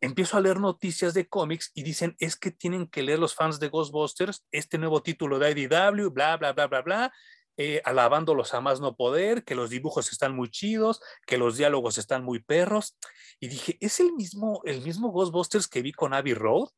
[0.00, 3.58] empiezo a leer noticias de cómics y dicen es que tienen que leer los fans
[3.58, 7.12] de Ghostbusters este nuevo título de IDW, bla, bla, bla, bla, bla,
[7.58, 11.98] eh, alabándolos a más no poder, que los dibujos están muy chidos, que los diálogos
[11.98, 12.96] están muy perros.
[13.40, 16.70] Y dije, ¿es el mismo, el mismo Ghostbusters que vi con Abbey Road?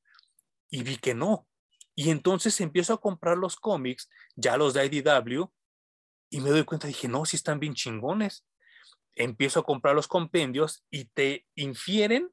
[0.69, 1.47] Y vi que no.
[1.95, 5.45] Y entonces empiezo a comprar los cómics, ya los de IDW,
[6.31, 8.45] y me doy cuenta, dije, no, si están bien chingones
[9.15, 12.31] empiezo a comprar los compendios y te infieren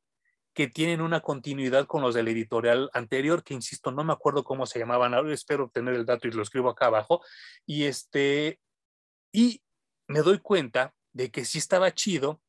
[0.57, 4.65] que tienen una continuidad con los del editorial anterior, que insisto, no me acuerdo cómo
[4.65, 7.21] se llamaban, ahora espero obtener el dato y lo escribo acá abajo,
[7.67, 8.59] y este,
[9.31, 9.61] y
[10.07, 12.41] me doy cuenta de que sí estaba chido,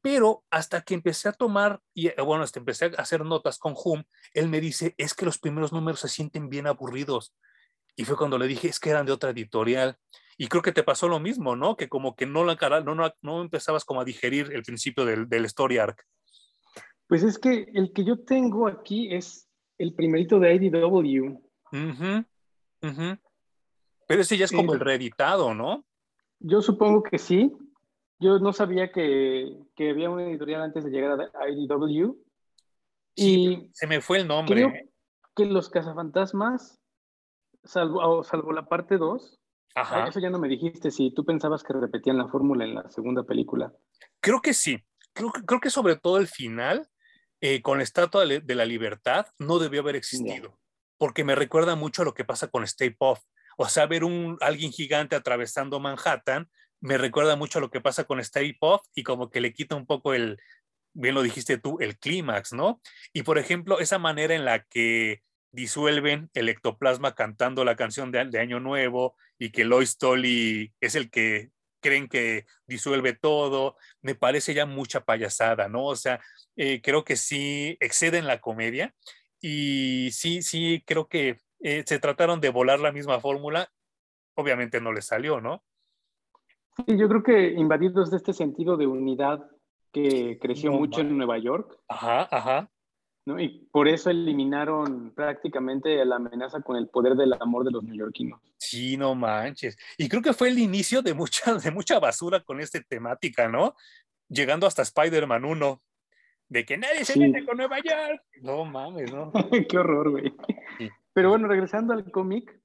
[0.00, 4.04] pero hasta que empecé a tomar, y bueno, hasta empecé a hacer notas con Hum,
[4.32, 7.34] él me dice, es que los primeros números se sienten bien aburridos.
[7.96, 9.98] Y fue cuando le dije, es que eran de otra editorial.
[10.38, 11.76] Y creo que te pasó lo mismo, ¿no?
[11.76, 15.28] Que como que no, la, no, no, no empezabas como a digerir el principio del,
[15.28, 16.06] del story arc.
[17.08, 21.40] Pues es que el que yo tengo aquí es el primerito de IDW.
[24.08, 25.84] Pero ese ya es como el reeditado, ¿no?
[26.38, 27.52] Yo supongo que sí.
[28.18, 32.16] Yo no sabía que, que había una editorial antes de llegar a IDW.
[33.14, 34.54] y se me fue el nombre.
[34.54, 34.72] Creo
[35.34, 36.80] que los cazafantasmas,
[37.62, 39.38] salvo, salvo la parte 2,
[39.76, 40.08] Ajá.
[40.08, 43.24] Eso ya no me dijiste si tú pensabas que repetían la fórmula en la segunda
[43.24, 43.74] película.
[44.20, 44.82] Creo que sí.
[45.12, 46.88] Creo, creo que sobre todo el final,
[47.40, 50.58] eh, con la Estatua de la Libertad, no debió haber existido.
[50.98, 53.22] Porque me recuerda mucho a lo que pasa con Stay Puft.
[53.58, 56.48] O sea, ver un, alguien gigante atravesando Manhattan,
[56.80, 59.76] me recuerda mucho a lo que pasa con Stay Puft y como que le quita
[59.76, 60.38] un poco el,
[60.92, 62.80] bien lo dijiste tú, el clímax, ¿no?
[63.12, 65.22] Y por ejemplo, esa manera en la que
[65.52, 71.10] disuelven el ectoplasma cantando la canción de, Año Nuevo y que Lois Tolly es el
[71.10, 71.50] que,
[71.86, 75.84] creen que disuelve todo, me parece ya mucha payasada, ¿no?
[75.84, 76.20] O sea,
[76.56, 78.92] eh, creo que sí exceden la comedia
[79.40, 83.68] y sí, sí, creo que eh, se trataron de volar la misma fórmula,
[84.34, 85.62] obviamente no les salió, ¿no?
[86.76, 89.48] Sí, yo creo que invadidos de este sentido de unidad
[89.92, 91.78] que creció mucho en Nueva York.
[91.88, 92.70] Ajá, ajá.
[93.26, 93.38] ¿No?
[93.38, 98.40] Y por eso eliminaron prácticamente la amenaza con el poder del amor de los neoyorquinos.
[98.56, 99.76] Sí, no manches.
[99.98, 103.74] Y creo que fue el inicio de mucha, de mucha basura con esta temática, ¿no?
[104.28, 105.82] Llegando hasta Spider-Man 1,
[106.48, 108.22] de que nadie se mete con Nueva York.
[108.40, 109.32] No mames, ¿no?
[109.68, 110.32] Qué horror, güey.
[111.12, 112.60] Pero bueno, regresando al cómic,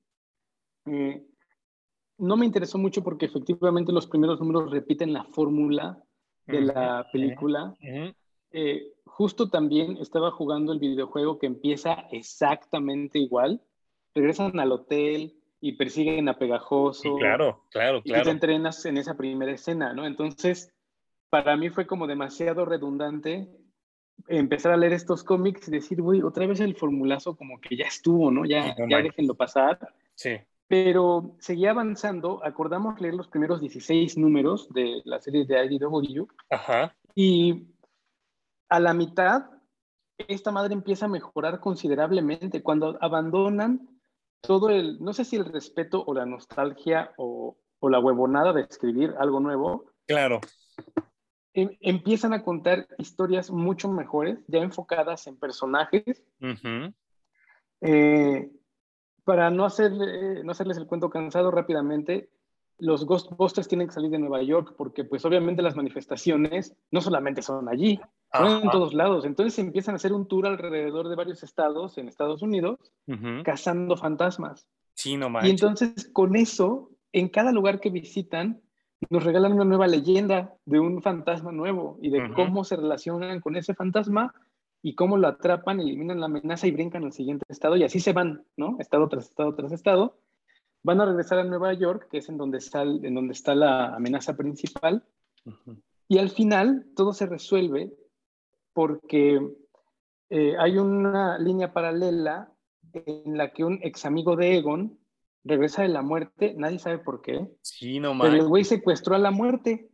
[0.86, 1.26] eh,
[2.18, 6.04] no me interesó mucho porque efectivamente los primeros números repiten la fórmula
[6.46, 7.76] de la película.
[8.52, 13.62] Eh, justo también estaba jugando el videojuego que empieza exactamente igual.
[14.16, 17.18] Regresan al hotel y persiguen a Pegajoso.
[17.18, 18.22] claro, claro, claro.
[18.22, 20.06] Y te entrenas en esa primera escena, ¿no?
[20.06, 20.74] Entonces,
[21.30, 23.50] para mí fue como demasiado redundante
[24.28, 27.86] empezar a leer estos cómics y decir, güey, otra vez el formulazo como que ya
[27.86, 28.46] estuvo, ¿no?
[28.46, 29.78] Ya, ya déjenlo pasar.
[30.16, 30.38] Sí.
[30.68, 36.28] Pero seguía avanzando, acordamos leer los primeros 16 números de la serie de IDW.
[36.50, 36.96] Ajá.
[37.14, 37.68] Y
[38.72, 39.52] a la mitad,
[40.18, 42.64] esta madre empieza a mejorar considerablemente.
[42.64, 43.86] Cuando abandonan
[44.40, 49.14] todo el, no sé si el respeto o la nostalgia o, la huevonada de escribir
[49.20, 49.92] algo nuevo.
[50.08, 50.40] Claro.
[51.54, 56.24] Em, empiezan a contar historias mucho mejores, ya enfocadas en personajes.
[57.82, 58.50] Eh,
[59.26, 62.30] para no, hacer, no hacerles el cuento cansado rápidamente,
[62.82, 67.44] los Ghostbusters tienen que salir de Nueva York porque pues obviamente las manifestaciones no solamente
[67.44, 68.00] son allí,
[68.34, 69.24] son en todos lados.
[69.24, 72.80] Entonces empiezan a hacer un tour alrededor de varios estados en Estados Unidos
[73.44, 74.68] cazando fantasmas.
[74.96, 78.62] Sí, no Y entonces con eso, en cada lugar que visitan,
[79.12, 83.58] nos regalan una nueva leyenda de un fantasma nuevo y de cómo se relacionan con
[83.58, 84.34] ese fantasma
[84.82, 88.14] y cómo lo atrapan, eliminan la amenaza y brincan al siguiente estado y así se
[88.14, 88.78] van, ¿no?
[88.80, 90.18] Estado tras estado tras estado
[90.84, 93.96] van a regresar a Nueva York, que es en donde está, en donde está la
[93.96, 95.04] amenaza principal,
[96.08, 97.94] y al final todo se resuelve
[98.74, 99.40] porque
[100.30, 102.52] eh, hay una línea paralela
[102.94, 105.00] en la que un ex amigo de Egon
[105.44, 107.48] regresa de la muerte, nadie sabe por qué.
[107.62, 109.90] Sí, no Pero el güey secuestró a la muerte.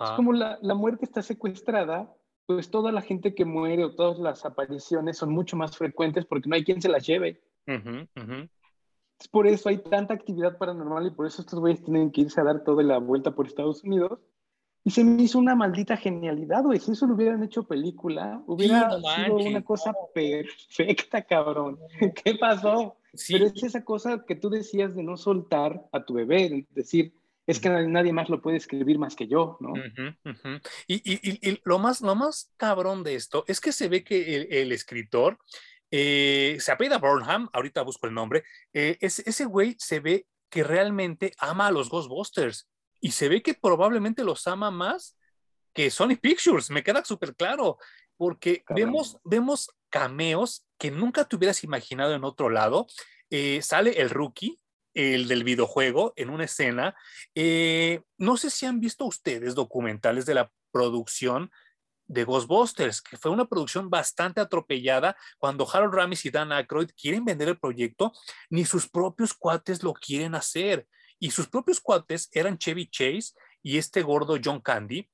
[0.00, 2.12] Es como la, la, muerte está secuestrada,
[2.46, 6.48] pues toda la gente que muere o todas las apariciones son mucho más frecuentes porque
[6.48, 7.40] no hay quien se las lleve.
[9.28, 12.44] Por eso hay tanta actividad paranormal y por eso estos güeyes tienen que irse a
[12.44, 14.18] dar toda la vuelta por Estados Unidos.
[14.82, 16.80] Y se me hizo una maldita genialidad, güey.
[16.80, 21.78] Si eso lo hubieran hecho película, hubiera sido una cosa perfecta, cabrón.
[22.24, 22.96] ¿Qué pasó?
[23.28, 27.12] Pero es esa cosa que tú decías de no soltar a tu bebé, decir,
[27.46, 29.72] es que nadie más lo puede escribir más que yo, ¿no?
[30.86, 34.36] Y, y, y, lo, más, lo más cabrón de esto es que se ve que
[34.36, 35.38] el, el escritor
[35.90, 41.32] eh, se apela Burnham, ahorita busco el nombre, eh, ese güey se ve que realmente
[41.38, 42.68] ama a los Ghostbusters
[43.00, 45.16] y se ve que probablemente los ama más
[45.72, 47.78] que Sony Pictures, me queda súper claro,
[48.16, 52.86] porque vemos, vemos cameos que nunca te hubieras imaginado en otro lado.
[53.30, 54.60] Eh, sale el rookie,
[54.92, 56.96] el del videojuego, en una escena.
[58.18, 61.50] no sé si han visto ustedes documentales de la producción
[62.10, 67.24] de Ghostbusters, que fue una producción bastante atropellada cuando Harold Ramis y Dan Aykroyd quieren
[67.24, 68.12] vender el proyecto,
[68.50, 70.88] ni sus propios cuates lo quieren hacer.
[71.20, 75.08] Y sus propios cuates eran Chevy Chase y este gordo John Candy.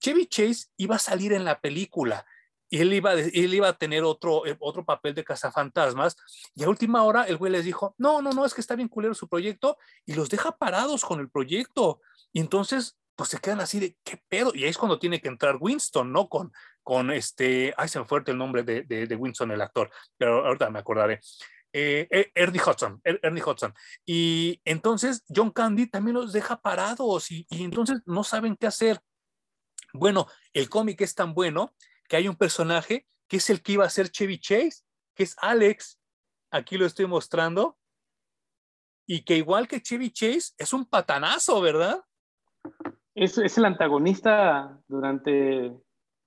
[0.00, 2.26] Chevy Chase iba a salir en la película
[2.68, 6.16] y él iba, él iba a tener otro, eh, otro papel de cazafantasmas.
[6.56, 8.88] Y a última hora el güey les dijo, no, no, no, es que está bien
[8.88, 12.00] culero su proyecto y los deja parados con el proyecto.
[12.34, 14.52] Entonces pues se quedan así de, ¿qué pedo?
[14.54, 16.28] Y ahí es cuando tiene que entrar Winston, ¿no?
[16.28, 20.70] Con, con este, ay, se me el nombre de, de, Winston, el actor, pero ahorita
[20.70, 21.20] me acordaré.
[21.72, 23.74] Eh, eh, Ernie Hudson, er, Ernie Hudson.
[24.04, 29.00] Y entonces John Candy también los deja parados y, y entonces no saben qué hacer.
[29.94, 31.74] Bueno, el cómic es tan bueno
[32.08, 34.82] que hay un personaje que es el que iba a ser Chevy Chase,
[35.14, 35.98] que es Alex.
[36.50, 37.78] Aquí lo estoy mostrando.
[39.06, 42.02] Y que igual que Chevy Chase es un patanazo, ¿verdad?
[43.14, 45.72] Es, es, el antagonista durante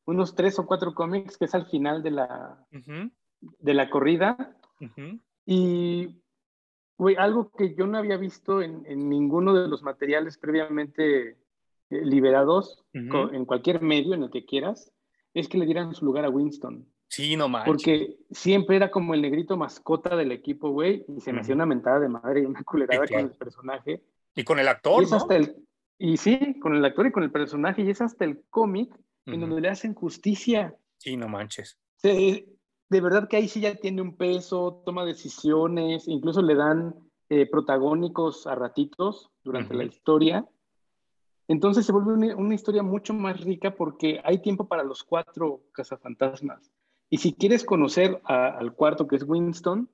[0.06, 2.66] unos tres o cuatro cómics, que es al final de la,
[3.42, 4.56] de la corrida.
[5.46, 6.22] Y
[7.18, 11.38] algo que yo no había visto en, en ninguno de los materiales previamente
[11.90, 14.92] eh, liberados, en cualquier medio en el que quieras,
[15.34, 16.88] es que le dieran su lugar a Winston.
[17.08, 17.66] Sí, no más.
[17.66, 21.66] Porque siempre era como el negrito mascota del equipo, güey, y se me hacía una
[21.66, 24.02] mentada de madre y una culerada con el personaje.
[24.36, 25.65] Y con el actor, y es hasta el
[25.98, 28.94] Y sí, con el actor y con el personaje, y es hasta el cómic
[29.26, 30.76] en donde le hacen justicia.
[30.98, 31.80] Sí, no manches.
[32.04, 32.46] de
[32.90, 36.96] verdad que ahí sí ya tiene un peso, toma decisiones, incluso le dan
[37.30, 40.48] eh, protagónicos a ratitos durante la historia.
[41.48, 46.72] Entonces se vuelve una, historia mucho más rica porque hay tiempo para los cuatro cazafantasmas.
[47.10, 49.90] Y si quieres conocer al cuarto, que es Winston,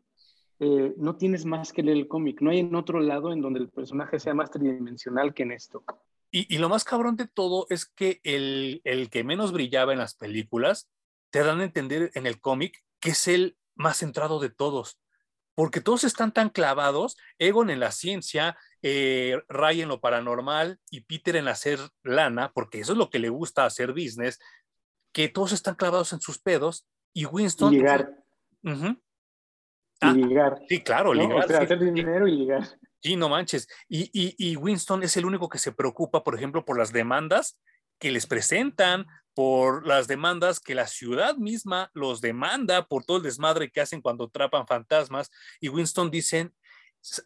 [0.64, 2.40] eh, no tienes más que leer el cómic.
[2.40, 5.84] No hay en otro lado en donde el personaje sea más tridimensional que en esto.
[6.30, 10.14] Y, lo más cabrón de todo es que el, el, que menos brillaba en las
[10.14, 10.88] películas,
[11.32, 15.00] te dan a entender en el cómic que es el más centrado de todos.
[15.56, 21.02] Porque todos están tan clavados, Egon en la ciencia, eh, Ray en lo paranormal y
[21.02, 24.40] Peter en hacer lana, porque eso es lo que le gusta hacer business,
[25.12, 27.74] que todos están clavados en sus pedos y Winston...
[27.74, 28.24] Ligar.
[30.02, 30.60] Ah, ligar.
[30.68, 31.40] Sí, claro, ligar.
[31.40, 32.68] hacer dinero y ligar.
[33.02, 33.68] Sí, no manches.
[33.88, 37.60] Y, y, Winston es el único que se preocupa, por ejemplo, por las demandas
[38.00, 43.24] que les presentan, por las demandas que la ciudad misma los demanda, por todo el
[43.24, 45.30] desmadre que hacen cuando atrapan fantasmas.
[45.60, 46.52] Y Winston dice,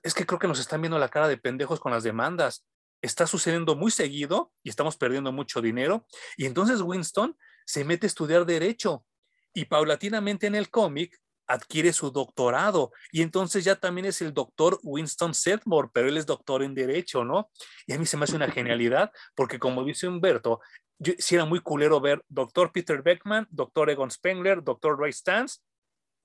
[0.03, 2.65] es que creo que nos están viendo la cara de pendejos con las demandas.
[3.01, 6.05] Está sucediendo muy seguido y estamos perdiendo mucho dinero.
[6.37, 9.05] Y entonces Winston se mete a estudiar derecho
[9.53, 14.79] y paulatinamente en el cómic adquiere su doctorado y entonces ya también es el doctor
[14.83, 17.49] Winston Sedmore, pero él es doctor en derecho, ¿no?
[17.87, 20.61] Y a mí se me hace una genialidad porque como dice Humberto,
[20.97, 25.63] yo, sí era muy culero ver doctor Peter Beckman, doctor Egon Spengler, doctor Ray Stans,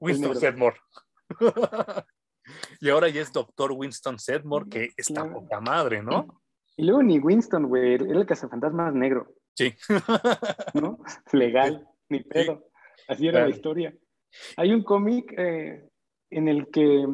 [0.01, 0.77] Winston Sedmore.
[2.81, 6.43] y ahora ya es doctor Winston Sedmore, que está poca madre, ¿no?
[6.77, 9.35] Y luego ni Winston, güey, era el cazafantasmas negro.
[9.55, 9.75] Sí.
[10.75, 10.99] ¿No?
[11.33, 12.65] Legal, ni pedo.
[13.09, 13.95] Así era la historia.
[14.57, 15.89] Hay un cómic eh,
[16.31, 17.07] en el que,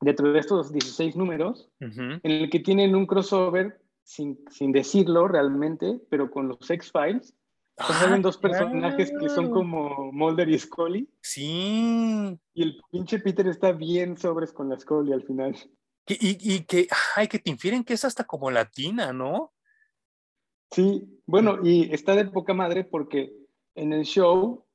[0.00, 6.00] dentro de estos 16 números, en el que tienen un crossover, sin, sin decirlo realmente,
[6.08, 7.34] pero con los X-Files,
[7.82, 11.08] Ah, dos personajes que son como Mulder y Scully.
[11.22, 12.38] Sí.
[12.52, 15.56] Y el pinche Peter está bien sobres con la Scully al final.
[16.06, 19.52] Y, y que, ay, que te infieren que es hasta como latina, ¿no?
[20.70, 23.32] Sí, bueno, y está de poca madre porque
[23.74, 24.66] en el show,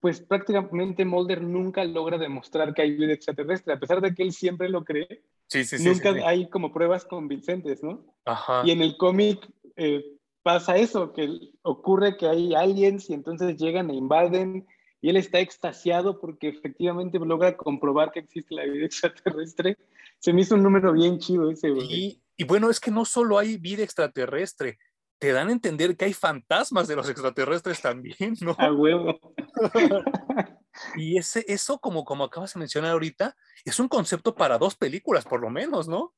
[0.00, 4.32] pues prácticamente Mulder nunca logra demostrar que hay vida extraterrestre, a pesar de que él
[4.32, 5.22] siempre lo cree.
[5.46, 5.84] Sí, sí, sí.
[5.84, 8.04] Nunca hay como pruebas convincentes, ¿no?
[8.24, 8.62] Ajá.
[8.64, 9.40] Y en el cómic,
[9.76, 10.04] eh,
[10.42, 11.28] pasa eso, que
[11.62, 14.66] ocurre que hay aliens y entonces llegan e invaden
[15.00, 19.76] y él está extasiado porque efectivamente logra comprobar que existe la vida extraterrestre.
[20.18, 23.38] Se me hizo un número bien chido ese, Y, y bueno, es que no solo
[23.38, 24.78] hay vida extraterrestre,
[25.18, 28.54] te dan a entender que hay fantasmas de los extraterrestres también, ¿no?
[28.58, 29.18] A huevo.
[30.96, 35.24] y ese, eso, como, como acabas de mencionar ahorita, es un concepto para dos películas,
[35.24, 36.14] por lo menos, ¿no?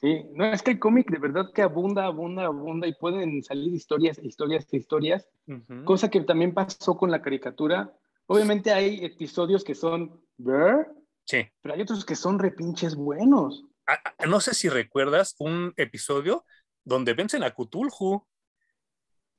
[0.00, 3.72] Sí, no, es que el cómic de verdad que abunda, abunda, abunda y pueden salir
[3.72, 5.28] historias, historias, historias,
[5.84, 7.94] cosa que también pasó con la caricatura.
[8.26, 10.20] Obviamente hay episodios que son,
[11.24, 11.38] Sí.
[11.62, 13.64] Pero hay otros que son repinches buenos.
[13.86, 16.44] Ah, ah, no sé si recuerdas un episodio
[16.86, 18.26] donde vencen a Cthulhu.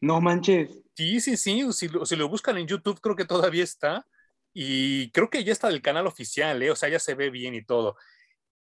[0.01, 0.77] No manches.
[0.95, 1.73] Sí, sí, sí.
[1.73, 4.05] Si lo, si lo buscan en YouTube, creo que todavía está.
[4.53, 6.69] Y creo que ya está del canal oficial, ¿eh?
[6.69, 7.95] o sea, ya se ve bien y todo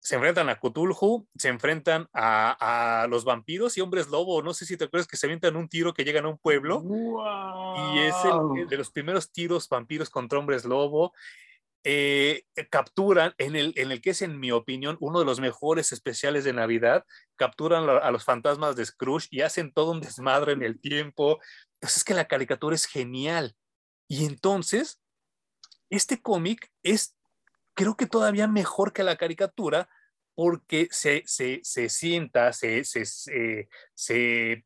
[0.03, 4.43] se enfrentan a Cthulhu, se enfrentan a, los vampiros y hombres lobo.
[4.43, 6.83] No sé si te acuerdas que se avientan un tiro que llegan a un pueblo.
[7.95, 11.15] Y es el, de los primeros tiros vampiros contra hombres lobo.
[11.85, 15.91] Eh, capturan, en el, en el que es, en mi opinión, uno de los mejores
[15.93, 17.05] especiales de Navidad,
[17.37, 21.41] capturan a los fantasmas de Scrooge y hacen todo un desmadre en el tiempo.
[21.75, 23.57] Entonces es que la caricatura es genial.
[24.09, 25.01] Y entonces,
[25.91, 27.17] este cómic es
[27.75, 29.89] creo que todavía mejor que la caricatura
[30.35, 33.61] porque se, se, se sienta, se, se, se,
[34.01, 34.65] eh,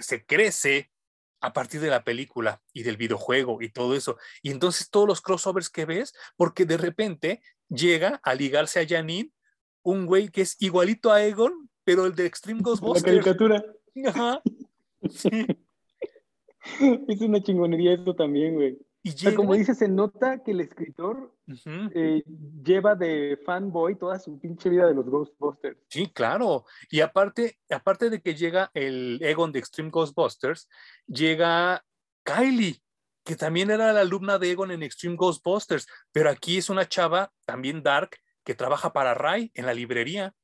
[0.00, 0.90] se, crece
[1.40, 4.18] a partir de la película y del videojuego y todo eso.
[4.42, 9.32] Y entonces todos los crossovers que ves, porque de repente llega a ligarse a Janine
[9.82, 13.16] un güey que es igualito a Egon, pero el de Extreme Ghostbusters.
[13.16, 13.64] La caricatura.
[14.06, 14.42] Ajá.
[17.08, 18.78] es una chingonería esto también, güey.
[19.16, 21.32] Y como dice, se nota que el escritor
[21.94, 22.22] eh,
[22.62, 25.78] lleva de fanboy toda su pinche vida de los Ghostbusters.
[25.88, 26.64] Sí, claro.
[26.90, 30.68] Y aparte, aparte de que llega el Egon de Extreme Ghostbusters,
[31.06, 31.84] llega
[32.24, 32.82] Kylie,
[33.24, 37.32] que también era la alumna de Egon en Extreme Ghostbusters, pero aquí es una chava,
[37.44, 38.10] también dark,
[38.44, 40.34] que trabaja para Ray en la librería.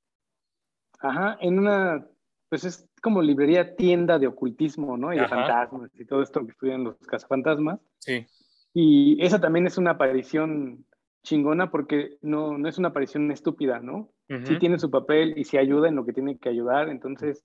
[1.00, 2.06] Ajá, en una,
[2.48, 5.12] pues es como librería tienda de ocultismo, ¿no?
[5.12, 7.80] Y de fantasmas y todo esto que estudian los cazafantasmas.
[7.98, 8.26] Sí.
[8.74, 10.84] Y esa también es una aparición
[11.22, 14.10] chingona porque no, no es una aparición estúpida, ¿no?
[14.44, 17.44] Sí tiene su papel y sí ayuda en lo que tiene que ayudar, entonces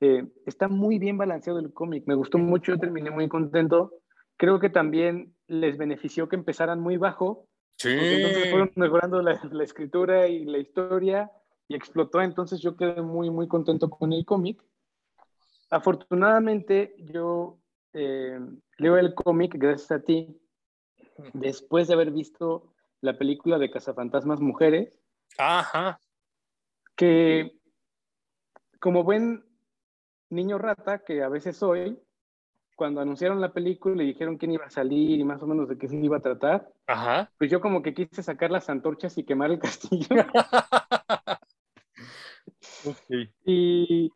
[0.00, 3.92] Eh, está muy bien balanceado el cómic, me gustó mucho, terminé muy contento.
[4.38, 7.46] Creo que también les benefició que empezaran muy bajo.
[7.76, 7.90] Sí.
[7.90, 11.30] Entonces fueron mejorando la, la, escritura y la historia
[11.68, 12.22] y explotó.
[12.22, 14.62] Entonces yo quedé muy, muy contento con el cómic.
[15.70, 17.58] Afortunadamente yo
[17.92, 18.40] eh,
[18.78, 20.39] leo el cómic gracias a ti
[21.32, 24.98] después de haber visto la película de Cazafantasmas Mujeres.
[25.38, 26.00] Ajá.
[26.96, 27.58] Que
[28.78, 29.44] como buen
[30.30, 31.98] niño rata que a veces soy,
[32.76, 35.76] cuando anunciaron la película y dijeron quién iba a salir y más o menos de
[35.76, 37.30] qué se iba a tratar, Ajá.
[37.36, 40.08] pues yo como que quise sacar las antorchas y quemar el castillo.
[42.86, 43.30] okay.
[43.44, 44.10] Y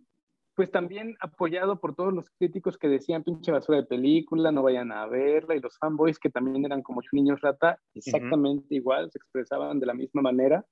[0.54, 4.92] pues también apoyado por todos los críticos que decían pinche basura de película, no vayan
[4.92, 8.76] a verla, y los fanboys que también eran como niños rata, exactamente uh -huh.
[8.76, 10.64] igual, se expresaban de la misma manera.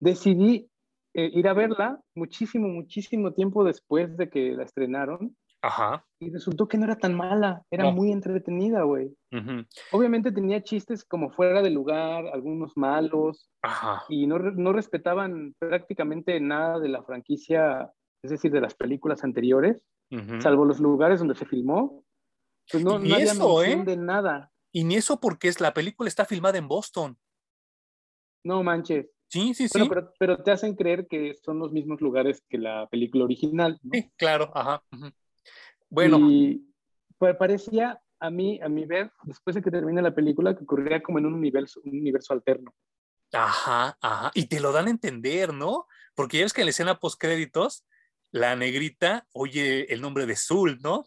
[0.00, 0.68] Decidí
[1.14, 5.36] eh, ir a verla muchísimo, muchísimo tiempo después de que la estrenaron.
[5.64, 6.04] Ajá.
[6.18, 7.92] Y resultó que no era tan mala, era no.
[7.92, 9.14] muy entretenida, güey.
[9.30, 9.66] Uh -huh.
[9.92, 14.02] Obviamente tenía chistes como fuera de lugar, algunos malos, Ajá.
[14.08, 17.92] y no, no respetaban prácticamente nada de la franquicia,
[18.22, 20.40] es decir, de las películas anteriores, uh -huh.
[20.40, 22.04] salvo los lugares donde se filmó.
[22.70, 23.82] Pues no, no había eso, ¿eh?
[23.84, 24.52] de nada.
[24.72, 27.18] Y ni eso porque es, la película está filmada en Boston.
[28.44, 29.06] No manches.
[29.28, 29.88] Sí, sí, sí.
[29.88, 33.78] Pero, pero, te hacen creer que son los mismos lugares que la película original.
[33.82, 33.90] ¿no?
[33.92, 34.82] Sí, claro, ajá.
[34.92, 35.14] Uh -huh.
[35.90, 36.18] Bueno.
[36.20, 36.72] Y
[37.18, 41.02] pues, parecía a mí, a mi ver, después de que termina la película, que ocurría
[41.02, 42.72] como en un universo, un universo alterno.
[43.32, 44.30] Ajá, ajá.
[44.34, 45.86] Y te lo dan a entender, ¿no?
[46.14, 47.84] Porque ya ves que en la escena post-créditos,
[48.32, 51.04] la negrita oye el nombre de Zul, ¿no?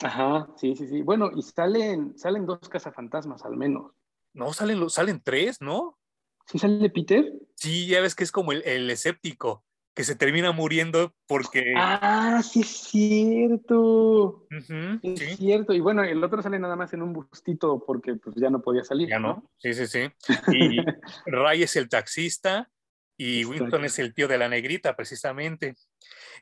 [0.00, 1.02] Ajá, sí, sí, sí.
[1.02, 3.92] Bueno, y salen, salen dos cazafantasmas al menos.
[4.34, 5.98] No, salen, salen tres, ¿no?
[6.46, 7.32] ¿Sí sale Peter?
[7.54, 9.64] Sí, ya ves que es como el, el escéptico,
[9.94, 11.74] que se termina muriendo porque...
[11.76, 13.80] Ah, sí es cierto.
[13.80, 15.36] Uh -huh, es sí.
[15.36, 15.72] cierto.
[15.72, 18.84] Y bueno, el otro sale nada más en un bustito porque pues ya no podía
[18.84, 19.08] salir.
[19.08, 20.10] Ya no, sí, sí, sí.
[20.52, 20.78] Y
[21.26, 22.68] Ray es el taxista
[23.16, 23.44] y.
[23.44, 25.74] Winston es el tío de la negrita, precisamente.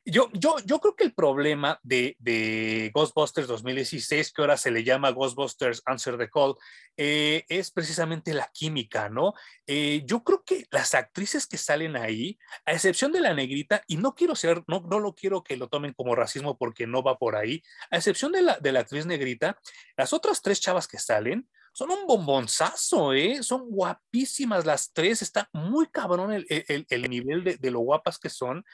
[0.05, 4.83] Yo, yo, yo creo que el problema de, de, Ghostbusters 2016, que ahora se le
[4.83, 6.55] llama Ghostbusters Answer the Call,
[6.97, 9.35] eh, es precisamente la química, ¿no?
[9.67, 13.99] Eh, yo creo que las actrices que salen ahí, a excepción de la negrita, y
[13.99, 17.19] no quiero ser, no, no lo quiero que lo tomen como racismo porque no va
[17.19, 19.59] por ahí, a excepción de la, de la actriz negrita,
[19.97, 23.43] las otras tres chavas que salen, son un bombonzazo, ¿eh?
[23.43, 28.19] Son guapísimas las tres, está muy cabrón el, el, el nivel de, de, lo guapas
[28.19, 28.65] que son.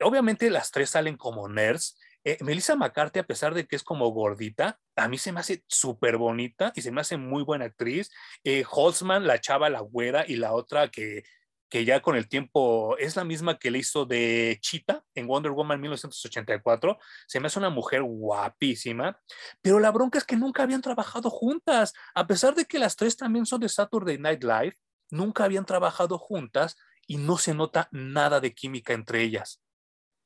[0.00, 1.98] Obviamente las tres salen como nerds.
[2.24, 5.62] Eh, Melissa McCarthy, a pesar de que es como gordita, a mí se me hace
[5.68, 8.10] súper bonita y se me hace muy buena actriz.
[8.42, 11.22] Eh, Holtzman, la chava, la güera, y la otra que,
[11.68, 15.52] que ya con el tiempo es la misma que le hizo de Cheetah en Wonder
[15.52, 16.98] Woman 1984.
[17.26, 19.18] Se me hace una mujer guapísima,
[19.62, 21.92] pero la bronca es que nunca habían trabajado juntas.
[22.14, 24.76] A pesar de que las tres también son de Saturday Night Live,
[25.10, 29.62] nunca habían trabajado juntas y no se nota nada de química entre ellas.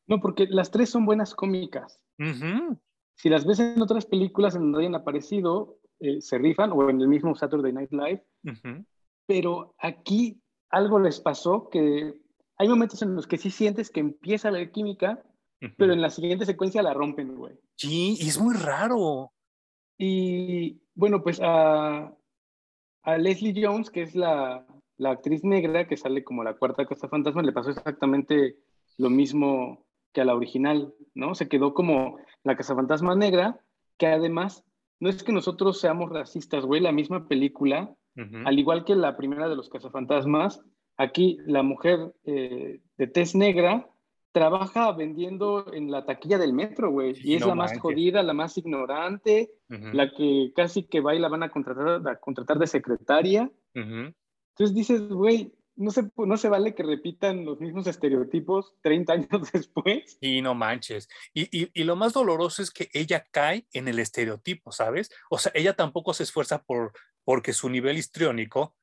[0.06, 2.02] No, porque las tres son buenas cómicas.
[2.18, 2.80] Uh -huh.
[3.14, 7.00] Si las ves en otras películas en donde hayan aparecido, eh, se rifan, o en
[7.00, 8.84] el mismo Saturday Night Live, uh -huh.
[9.26, 12.14] pero aquí algo les pasó que
[12.56, 15.22] hay momentos en los que sí sientes que empieza a haber química,
[15.62, 15.74] uh -huh.
[15.76, 17.54] pero en la siguiente secuencia la rompen, güey.
[17.76, 19.32] Sí, y es muy raro.
[19.98, 22.14] Y bueno, pues a,
[23.02, 24.66] a Leslie Jones, que es la,
[24.96, 28.56] la, actriz negra que sale como la cuarta Casa Fantasma, le pasó exactamente
[28.98, 31.34] lo mismo que a la original, ¿no?
[31.34, 33.60] Se quedó como la Casa Fantasma negra,
[33.98, 34.64] que además
[35.00, 38.46] no es que nosotros seamos racistas, güey, la misma película, uh -huh.
[38.46, 40.62] al igual que la primera de los cazafantasmas,
[40.96, 43.88] aquí la mujer eh, de tez negra
[44.32, 47.76] trabaja vendiendo en la taquilla del metro, güey, y es no la manches.
[47.76, 49.92] más jodida, la más ignorante, uh -huh.
[49.92, 53.50] la que casi que va y la van a contratar, a contratar de secretaria.
[53.74, 54.14] Uh -huh.
[54.50, 59.52] Entonces dices, güey, no se, no se vale que repitan los mismos estereotipos 30 años
[59.52, 60.18] después.
[60.20, 61.08] Y no manches.
[61.32, 65.10] Y, y, y, lo más doloroso es que ella cae en el estereotipo, ¿sabes?
[65.30, 66.92] O sea, ella tampoco se esfuerza por
[67.30, 68.74] porque su nivel histriónico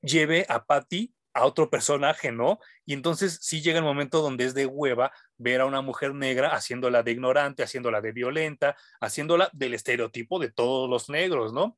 [0.00, 2.58] lleve a Patty a otro personaje, ¿no?
[2.86, 6.54] Y entonces sí llega el momento donde es de hueva ver a una mujer negra
[6.54, 11.76] haciéndola de ignorante, haciéndola de violenta, haciéndola del estereotipo de todos los negros, ¿no?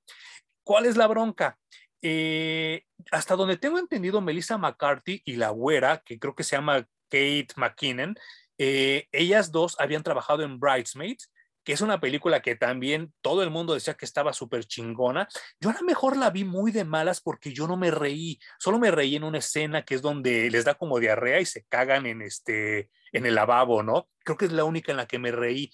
[0.63, 1.59] ¿Cuál es la bronca?
[2.01, 6.87] Eh, hasta donde tengo entendido, Melissa McCarthy y la güera, que creo que se llama
[7.09, 8.17] Kate McKinnon,
[8.57, 11.33] eh, ellas dos habían trabajado en Bridesmaids,
[11.69, 15.29] que es una película que también todo el mundo decía que estaba súper chingona.
[15.61, 18.79] Yo a lo mejor la vi muy de malas porque yo no me reí, solo
[18.79, 22.07] me reí en una escena que es donde les da como diarrea y se cagan
[22.07, 24.09] en, este, en el lavabo, ¿no?
[24.25, 25.71] Creo que es la única en la que me reí.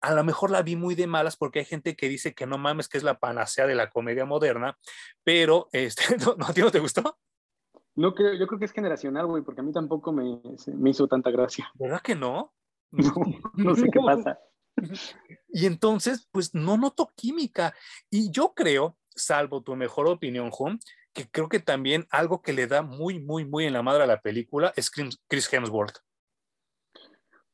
[0.00, 2.58] A lo mejor la vi muy de malas porque hay gente que dice que no
[2.58, 4.76] mames, que es la panacea de la comedia moderna,
[5.22, 6.02] pero este,
[6.36, 7.16] ¿no, ¿a ti no te gustó?
[7.94, 10.40] No creo, yo creo que es generacional, güey, porque a mí tampoco me,
[10.74, 11.70] me hizo tanta gracia.
[11.74, 12.52] ¿Verdad que no?
[12.90, 13.12] No,
[13.54, 14.36] no sé qué pasa.
[15.48, 17.74] Y entonces, pues no noto química.
[18.10, 20.78] Y yo creo, salvo tu mejor opinión, Juan,
[21.12, 24.06] que creo que también algo que le da muy, muy, muy en la madre a
[24.06, 25.98] la película es Chris Hemsworth.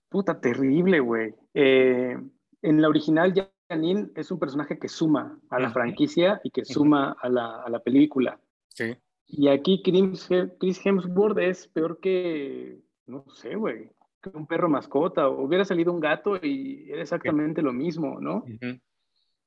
[0.08, 1.34] Puta, terrible, güey.
[1.54, 2.16] Eh,
[2.62, 3.32] en la original,
[3.68, 7.70] Janine es un personaje que suma a la franquicia y que suma a la, a
[7.70, 8.40] la película.
[8.68, 8.96] Sí.
[9.26, 13.93] Y aquí Chris Hemsworth es peor que, no sé, güey
[14.32, 18.44] un perro mascota, o hubiera salido un gato y era exactamente lo mismo, ¿no?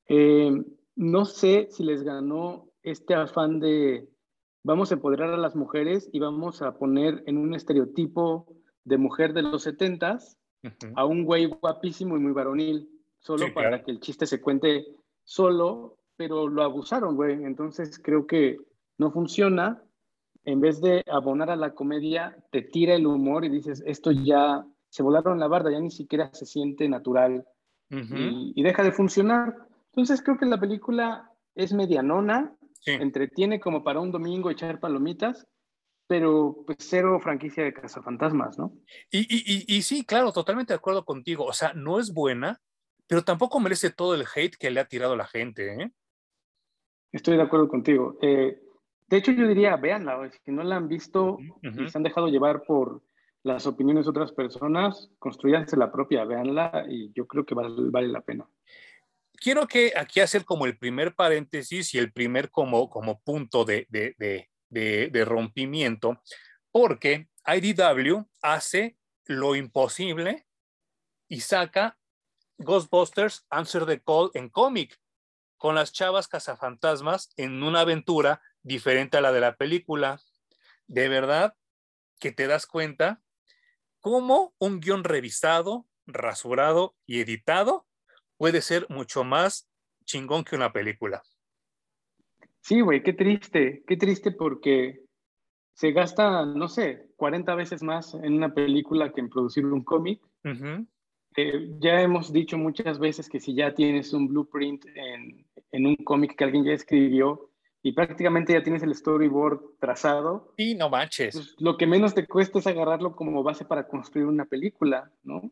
[0.07, 0.51] Eh,
[0.95, 4.07] no sé si les ganó este afán de
[4.63, 8.47] vamos a empoderar a las mujeres y vamos a poner en un estereotipo
[8.83, 10.37] de mujer de los setentas
[10.95, 14.85] a un güey guapísimo y muy varonil, solo para que el chiste se cuente
[15.23, 17.43] solo, pero lo abusaron, güey.
[17.43, 18.57] Entonces creo que
[18.97, 19.81] no funciona
[20.47, 24.65] en vez de abonar a la comedia, te tira el humor y dices, esto ya
[24.87, 27.45] se volaron la barda, ya ni siquiera se siente natural
[27.89, 29.53] y, deja de funcionar.
[29.91, 35.45] Entonces creo que la película es medianona, entretiene como para un domingo echar palomitas,
[36.07, 38.71] pero pues cero franquicia de cazafantasmas, ¿no?
[39.11, 41.43] Y, y, y, sí, claro, totalmente de acuerdo contigo.
[41.43, 42.61] O sea, no es buena,
[43.05, 45.91] pero tampoco merece todo el hate que le ha tirado la gente, ¿eh?
[47.11, 48.17] Estoy de acuerdo contigo.
[48.21, 48.61] Eh,
[49.07, 52.63] de hecho, yo diría, véanla, si no la han visto y se han dejado llevar
[52.63, 53.01] por
[53.43, 58.21] las opiniones de otras personas, construyanse la propia, véanla y yo creo que vale, la
[58.21, 58.45] pena.
[59.33, 63.87] Quiero que aquí hacer como el primer paréntesis y el primer como, como punto de,
[63.89, 66.21] de, de rompimiento,
[66.71, 70.45] porque IDW hace lo imposible
[71.29, 71.97] y saca
[72.57, 74.99] Ghostbusters Answer the Call en cómic,
[75.57, 80.19] con las chavas cazafantasmas en una aventura diferente a la de la película.
[80.87, 81.55] De verdad
[82.19, 83.21] que te das cuenta
[83.99, 87.87] cómo un guion revisado, rasurado y editado
[88.37, 89.69] puede ser mucho más
[90.05, 91.21] chingón que una película.
[92.61, 95.01] Sí, güey, qué triste, qué triste porque
[95.73, 100.21] se gasta, no sé, 40 veces más en una película que en producir un cómic.
[101.37, 105.95] Eh, ya hemos dicho muchas veces que si ya tienes un blueprint en, en un
[105.97, 107.51] cómic que alguien ya escribió,
[107.83, 110.53] y prácticamente ya tienes el storyboard trazado.
[110.57, 111.35] Y no manches.
[111.35, 115.51] Pues, lo que menos te cuesta es agarrarlo como base para construir una película, ¿no?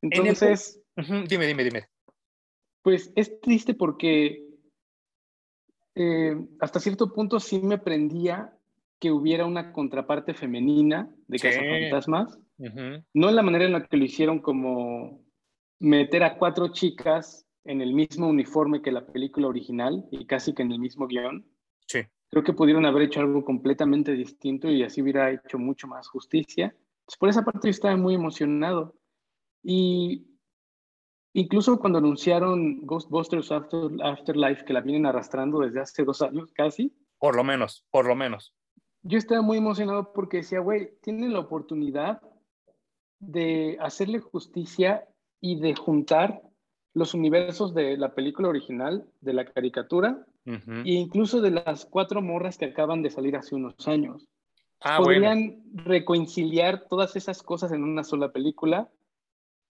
[0.00, 0.80] Entonces...
[0.96, 1.88] Dime, dime, dime.
[2.82, 4.46] Pues es triste porque
[5.96, 8.56] eh, hasta cierto punto sí me prendía
[9.00, 12.38] que hubiera una contraparte femenina de Cazafantasmas.
[12.58, 15.24] No en la manera en la que lo hicieron como
[15.78, 20.62] meter a cuatro chicas en el mismo uniforme que la película original y casi que
[20.62, 21.46] en el mismo guion.
[21.86, 22.00] Sí.
[22.30, 26.74] Creo que pudieron haber hecho algo completamente distinto y así hubiera hecho mucho más justicia.
[27.04, 28.96] Pues por esa parte yo estaba muy emocionado.
[29.62, 30.26] Y
[31.34, 36.96] incluso cuando anunciaron Ghostbusters After, Afterlife, que la vienen arrastrando desde hace dos años casi.
[37.18, 38.54] Por lo menos, por lo menos.
[39.02, 42.20] Yo estaba muy emocionado porque decía, güey, tienen la oportunidad
[43.18, 45.06] de hacerle justicia
[45.40, 46.42] y de juntar
[46.94, 52.56] los universos de la película original, de la caricatura, e incluso de las cuatro morras
[52.56, 54.28] que acaban de salir hace unos años.
[54.80, 58.88] Ah, Podrían reconciliar todas esas cosas en una sola película.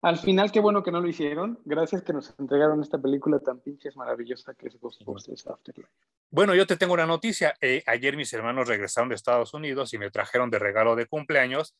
[0.01, 1.59] Al final, qué bueno que no lo hicieron.
[1.65, 5.89] Gracias que nos entregaron esta película tan pinches maravillosa que es Ghostbusters Afterlife.
[6.29, 7.55] Bueno, yo te tengo una noticia.
[7.61, 11.75] Eh, ayer mis hermanos regresaron de Estados Unidos y me trajeron de regalo de cumpleaños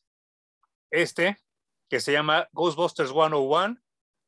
[0.90, 1.36] este
[1.88, 3.78] que se llama Ghostbusters 101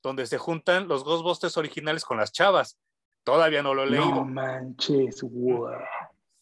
[0.03, 2.79] donde se juntan los Ghostbusters originales con las chavas.
[3.25, 4.07] Todavía no lo he leído.
[4.07, 5.69] No manches, wow.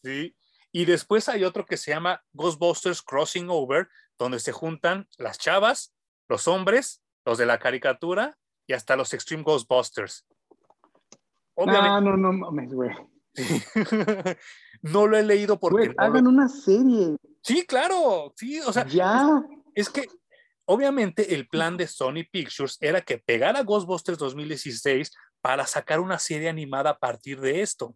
[0.03, 0.35] Sí.
[0.71, 5.93] Y después hay otro que se llama Ghostbusters Crossing Over, donde se juntan las chavas,
[6.29, 10.25] los hombres, los de la caricatura y hasta los Extreme Ghostbusters.
[11.55, 11.89] Obviamente.
[11.89, 12.91] No, no, no mames, güey.
[14.81, 15.93] no lo he leído porque.
[15.97, 17.17] hagan una serie.
[17.41, 18.33] Sí, claro.
[18.35, 18.85] Sí, o sea.
[18.85, 19.43] Ya.
[19.75, 20.07] es que
[20.71, 25.11] Obviamente el plan de Sony Pictures era que pegara Ghostbusters 2016
[25.41, 27.95] para sacar una serie animada a partir de esto.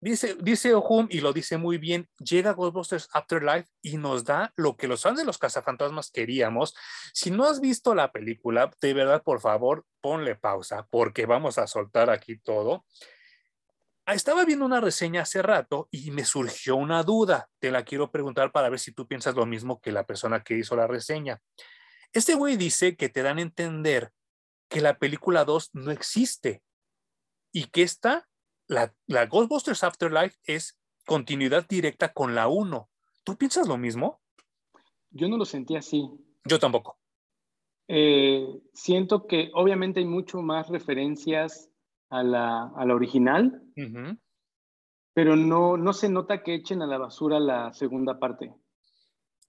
[0.00, 4.76] Dice, dice Ohum y lo dice muy bien, llega Ghostbusters Afterlife y nos da lo
[4.76, 6.74] que los fans de los cazafantasmas queríamos.
[7.14, 11.68] Si no has visto la película, de verdad, por favor, ponle pausa porque vamos a
[11.68, 12.86] soltar aquí todo.
[14.14, 17.50] Estaba viendo una reseña hace rato y me surgió una duda.
[17.58, 20.56] Te la quiero preguntar para ver si tú piensas lo mismo que la persona que
[20.56, 21.42] hizo la reseña.
[22.12, 24.12] Este güey dice que te dan a entender
[24.68, 26.62] que la película 2 no existe
[27.52, 28.28] y que esta
[28.68, 28.94] la,
[29.26, 32.88] Ghostbusters Afterlife es continuidad directa con la 1.
[33.24, 34.20] ¿Tú piensas lo mismo?
[35.10, 36.08] Yo no lo sentí así.
[36.44, 36.98] Yo tampoco.
[37.88, 41.70] Eh, siento que obviamente hay mucho más referencias
[42.10, 43.62] a la, original,
[45.14, 48.54] pero no, no se nota que echen a la basura la segunda parte.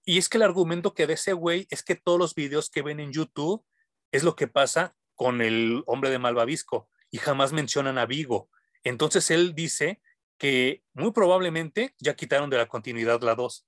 [0.04, 2.82] Y es que el argumento que de ese güey es que todos los videos que
[2.82, 3.64] ven en YouTube
[4.10, 8.48] es lo que pasa con el hombre de Malvavisco y jamás mencionan a Vigo.
[8.82, 10.00] Entonces él dice
[10.38, 13.66] que muy probablemente ya quitaron de la continuidad la 2.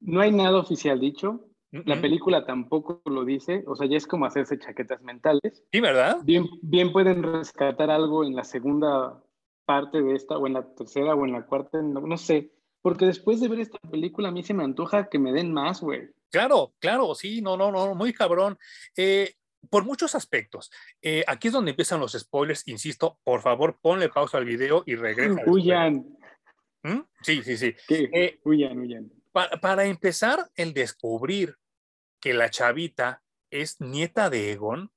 [0.00, 1.48] No hay nada oficial dicho.
[1.72, 5.64] La película tampoco lo dice, o sea, ya es como hacerse chaquetas mentales.
[5.72, 6.18] Sí, ¿verdad?
[6.22, 9.24] Bien, bien pueden rescatar algo en la segunda
[9.64, 12.52] parte de esta, o en la tercera, o en la cuarta, no, sé.
[12.82, 15.80] Porque después de ver esta película, a mí se me antoja que me den más,
[15.80, 16.10] güey.
[16.30, 18.58] Claro, claro, sí, no, no, no, muy cabrón.
[18.94, 19.32] Eh,
[19.70, 20.70] por muchos aspectos.
[21.00, 24.94] Eh, aquí es donde empiezan los spoilers, insisto, por favor, ponle pausa al video y
[24.96, 25.40] regresa.
[25.46, 26.18] Huyan.
[26.82, 27.00] ¿Mm?
[27.22, 27.74] Sí, sí, sí.
[27.88, 29.10] Eh, huyan, huyan.
[29.32, 31.56] para empezar, el descubrir
[32.22, 34.92] que la chavita es nieta de Egon,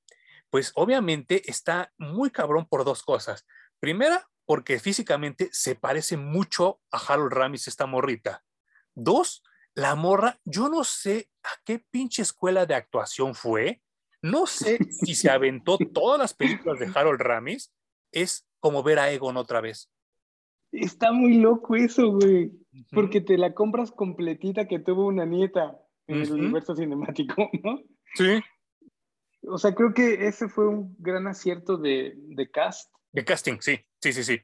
[0.49, 3.45] pues obviamente está muy cabrón por dos cosas.
[3.79, 8.45] Primera, porque físicamente se parece mucho a Harold Ramis esta morrita.
[8.93, 13.81] Dos, la morra, yo no sé a qué pinche escuela de actuación fue,
[14.21, 17.73] no sé si se aventó todas las películas de Harold Ramis,
[18.11, 19.91] es como ver a Egon otra vez.
[20.71, 22.51] Está muy loco eso, güey,
[22.91, 27.81] porque te la compras completita que tuvo una nieta en el universo cinemático, ¿no?
[28.13, 28.41] Sí.
[29.47, 32.91] O sea, creo que ese fue un gran acierto de, de cast.
[33.11, 34.39] De casting, sí, sí, sí, sí.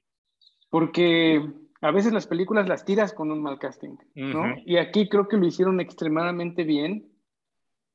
[0.70, 1.44] Porque
[1.82, 4.56] a veces las películas las tiras con un mal casting, ¿no?
[4.66, 7.12] Y aquí creo que lo hicieron extremadamente bien.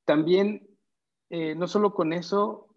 [0.04, 0.66] También
[1.30, 2.68] eh, no solo con eso,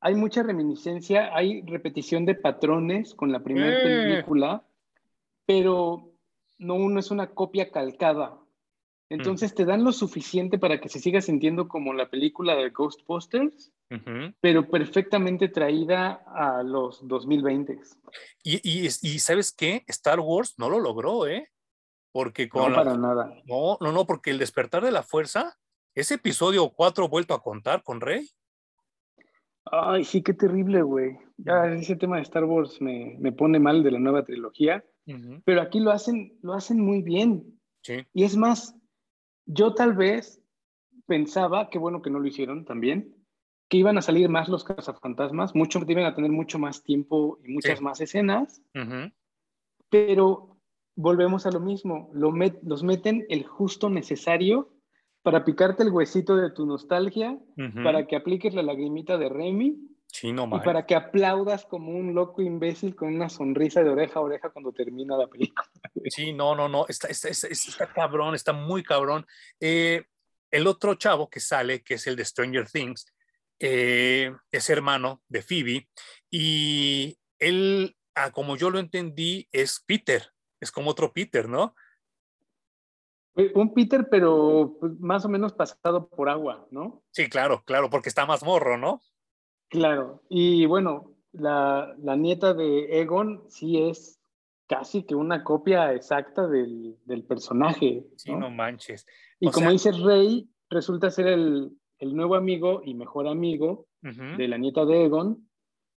[0.00, 3.82] hay mucha reminiscencia, hay repetición de patrones con la primera eh.
[3.82, 4.64] película,
[5.46, 6.12] pero
[6.58, 8.38] no uno es una copia calcada.
[9.14, 9.54] Entonces mm.
[9.54, 13.72] te dan lo suficiente para que se siga sintiendo como la película de Ghostbusters,
[14.40, 17.78] pero perfectamente traída a los 2020.
[18.42, 19.84] Y, y, y, sabes qué?
[19.86, 21.48] Star Wars no lo logró, ¿eh?
[22.10, 22.70] Porque con...
[22.70, 23.32] No, para nada.
[23.44, 25.56] No, no, no, porque el despertar de la fuerza
[25.94, 28.28] ese episodio 4 vuelto a contar con Rey.
[29.66, 31.16] Ay, sí, qué terrible, güey.
[31.36, 34.84] Ya ese tema de Star Wars me, me pone mal de la nueva trilogía,
[35.44, 37.60] pero aquí lo hacen, lo hacen muy bien.
[37.82, 38.04] Sí.
[38.12, 38.76] Y es más,
[39.46, 40.42] yo tal vez
[41.06, 43.14] pensaba, qué bueno que no lo hicieron también,
[43.68, 47.52] que iban a salir más los cazafantasmas, mucho, iban a tener mucho más tiempo y
[47.52, 48.62] muchas más escenas,
[49.90, 50.58] pero
[50.96, 52.32] volvemos a lo mismo, lo
[52.62, 54.70] los meten el justo necesario
[55.22, 57.38] para picarte el huesito de tu nostalgia,
[57.82, 59.93] para que apliques la lagrimita de Remy.
[60.06, 64.20] Sí, no y para que aplaudas como un loco imbécil con una sonrisa de oreja
[64.20, 65.68] a oreja cuando termina la película.
[66.10, 69.26] Sí, no, no, no, está, está, está, cabrón, está muy cabrón.
[69.58, 70.04] Eh,
[70.50, 73.06] el otro chavo que sale, que es el de Stranger Things,
[73.58, 75.88] eh, es hermano de Phoebe
[76.30, 80.30] y él, ah, como yo lo entendí, es Peter,
[80.60, 81.74] es como otro Peter, ¿no?
[83.54, 87.02] Un Peter, pero pues, más o menos pasado por agua, ¿no?
[87.10, 89.02] Sí, claro, claro, porque está más morro, ¿no?
[89.74, 94.20] Claro, y bueno, la, nieta de Egon sí es
[94.68, 96.96] casi que una copia exacta del,
[97.26, 98.04] personaje.
[98.16, 99.04] Sí, no manches.
[99.40, 104.84] Y como dice Rey, resulta ser el, nuevo amigo y mejor amigo de la nieta
[104.84, 105.48] de Egon,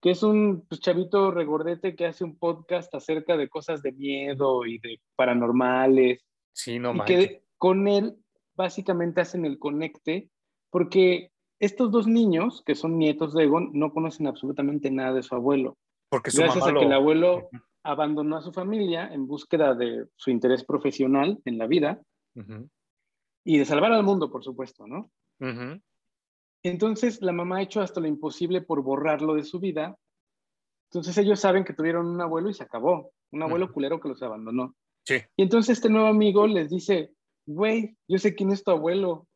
[0.01, 4.65] que es un pues, chavito regordete que hace un podcast acerca de cosas de miedo
[4.65, 8.15] y de paranormales Sí, no y que con él
[8.55, 10.31] básicamente hacen el conecte,
[10.71, 15.35] porque estos dos niños, que son nietos de Egon, no conocen absolutamente nada de su
[15.35, 15.77] abuelo.
[16.09, 17.49] Porque su Gracias a que el abuelo
[17.83, 22.01] abandonó a su familia en búsqueda de su interés profesional en la vida
[23.43, 25.09] y de salvar al mundo, por supuesto, ¿no?
[26.63, 29.97] Entonces la mamá ha hecho hasta lo imposible por borrarlo de su vida.
[30.89, 33.11] Entonces ellos saben que tuvieron un abuelo y se acabó.
[33.31, 34.75] Un abuelo culero que los abandonó.
[35.09, 37.11] Y entonces este nuevo amigo les dice,
[37.45, 39.26] güey, yo sé quién es tu abuelo.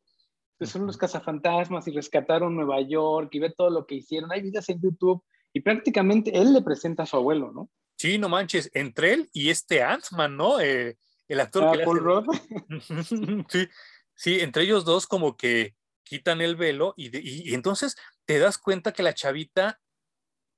[0.70, 4.32] Son los cazafantasmas y rescataron Nueva York y ve todo lo que hicieron.
[4.32, 7.70] Hay vidas en YouTube y prácticamente él le presenta a su abuelo, ¿no?
[7.97, 10.59] Sí, no manches, entre él y este Ant-Man, ¿no?
[10.59, 10.97] Eh,
[11.28, 12.26] el actor ah, que Paul
[13.49, 13.68] sí,
[14.16, 17.95] sí, entre ellos dos como que quitan el velo y, y, entonces
[18.26, 19.80] te das cuenta que la chavita,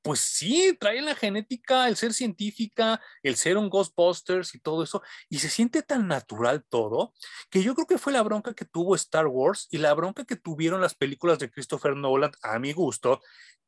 [0.04, 5.02] pues sí, trae la genética, el ser científica, el ser un Ghostbusters y todo eso,
[5.30, 7.14] y se siente tan natural todo,
[7.50, 10.36] que yo creo que fue la bronca que tuvo Star Wars y la bronca que
[10.36, 13.22] tuvieron las películas de Christopher Nolan, a mi gusto,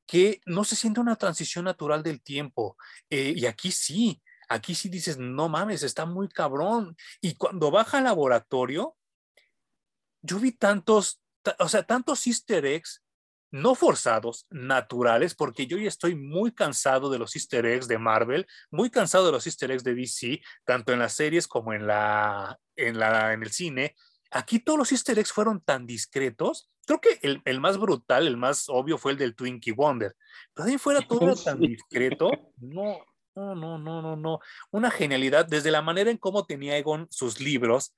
[0.06, 2.78] que no se siente una transición natural del tiempo.
[3.10, 6.98] Eh, y aquí sí, aquí sí dices, no mames, está muy cabrón.
[7.22, 8.98] Y cuando baja al laboratorio,
[10.22, 11.22] yo vi tantos,
[11.60, 13.05] o sea, tantos easter eggs
[13.56, 18.46] no forzados, naturales, porque yo ya estoy muy cansado de los easter eggs de Marvel,
[18.70, 22.60] muy cansado de los easter eggs de DC, tanto en las series como en, la,
[22.76, 23.96] en, la, en el cine.
[24.30, 26.70] Aquí todos los easter eggs fueron tan discretos.
[26.86, 30.18] Creo que el, el más brutal, el más obvio fue el del Twinkie Wonder.
[30.54, 32.30] Pero ahí fuera todo tan discreto.
[32.58, 32.98] No,
[33.36, 34.40] no, no, no, no, no.
[34.72, 37.96] Una genialidad desde la manera en cómo tenía Egon sus libros,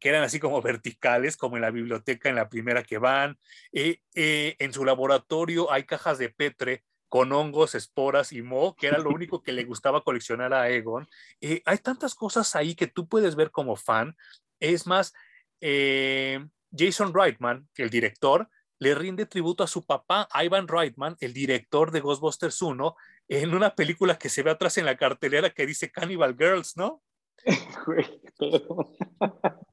[0.00, 3.38] que eran así como verticales, como en la biblioteca en la primera que van.
[3.72, 8.86] Eh, eh, en su laboratorio hay cajas de Petre con hongos, esporas y moho, que
[8.86, 11.08] era lo único que le gustaba coleccionar a Egon.
[11.40, 14.16] Eh, hay tantas cosas ahí que tú puedes ver como fan.
[14.60, 15.12] Es más,
[15.60, 22.00] Jason Reitman, el director, le rinde tributo a su papá, Ivan Reitman, el director de
[22.00, 22.96] Ghostbusters 1,
[23.28, 27.00] en una película que se ve atrás en la cartelera que dice Cannibal Girls, ¿no?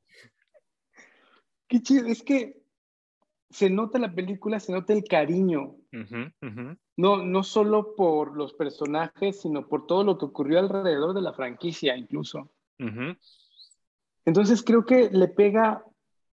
[1.69, 2.63] Qué chido, es que
[3.51, 5.75] se nota la película, se nota el cariño.
[6.97, 11.33] No, no solo por los personajes, sino por todo lo que ocurrió alrededor de la
[11.33, 12.49] franquicia, incluso.
[14.25, 15.85] Entonces creo que le pega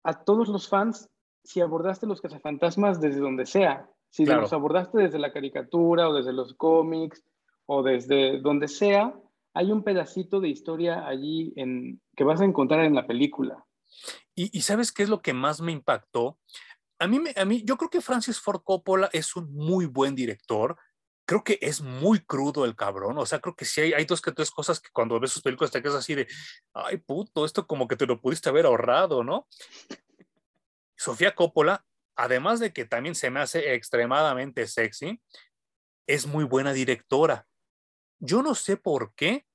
[0.05, 1.09] a todos los fans
[1.43, 3.89] si abordaste los cazafantasmas desde donde sea.
[4.11, 7.25] Si los abordaste desde la caricatura o desde los cómics
[7.65, 9.15] o desde donde sea,
[9.55, 13.65] hay un pedacito de historia allí en, que vas a encontrar en la película.
[14.35, 16.39] Y, sabes qué es lo que más me impactó?
[16.99, 20.77] A mí, a mí, yo creo que Francis Ford Coppola es un muy buen director.
[21.27, 23.19] Creo que es muy crudo el cabrón.
[23.19, 25.71] O sea, creo que sí hay, hay dos que cosas que cuando ves sus películas
[25.71, 26.27] te quedas así de,
[26.73, 29.49] ay puto, esto como que te lo pudiste haber ahorrado, ¿no?
[30.97, 31.85] Sofía Coppola,
[32.17, 35.21] además de que también se me hace extremadamente sexy,
[36.07, 37.47] es muy buena directora.
[38.19, 39.47] Yo no sé por qué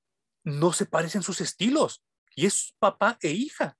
[0.43, 2.03] no se parecen sus estilos.
[2.35, 3.77] Y es papá e hija.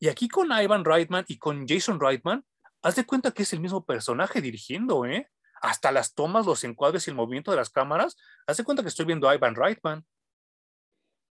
[0.00, 2.44] Y aquí con Ivan Reitman y con Jason Reitman,
[2.82, 5.28] haz de cuenta que es el mismo personaje dirigiendo, ¿eh?
[5.60, 8.88] Hasta las tomas, los encuadres y el movimiento de las cámaras, haz de cuenta que
[8.88, 10.06] estoy viendo a Ivan Reitman.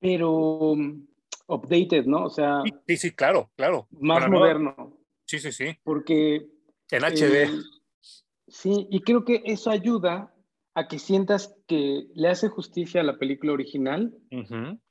[0.01, 1.07] Pero um,
[1.47, 2.25] updated, ¿no?
[2.25, 2.63] O sea.
[2.89, 3.87] Sí, sí, claro, claro.
[3.93, 4.99] Más moderno.
[5.25, 5.79] Sí, sí, sí.
[5.85, 6.49] Porque.
[6.91, 7.45] En HD.
[7.45, 7.51] Eh,
[8.49, 10.35] sí, y creo que eso ayuda
[10.75, 14.15] a que sientas que le hace justicia a la película original,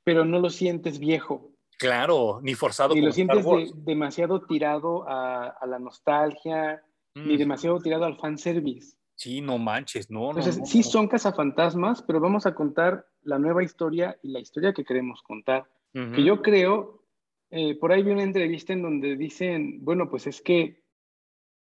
[0.02, 1.55] pero no lo sientes viejo.
[1.78, 2.94] Claro, ni forzado.
[2.94, 3.44] Ni lo sientes
[3.84, 6.82] demasiado tirado a, la nostalgia,
[7.14, 7.38] ni mm.
[7.38, 8.96] demasiado tirado al fanservice.
[9.14, 10.28] Sí, no manches, no.
[10.28, 14.72] Entonces, no, sí son cazafantasmas, pero vamos a contar la nueva historia y la historia
[14.72, 15.68] que queremos contar.
[15.92, 17.06] Que yo creo,
[17.48, 20.84] eh, por ahí vi una entrevista en donde dicen, bueno, pues es que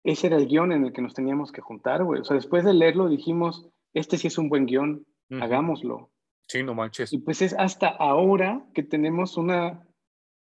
[0.04, 2.20] ese era el guion en el que nos teníamos que juntar, güey.
[2.20, 5.06] O sea, después de leerlo dijimos, este sí es un buen guion,
[5.40, 6.12] hagámoslo.
[6.50, 7.14] Sí, no manches.
[7.14, 9.88] Y pues es hasta ahora que tenemos una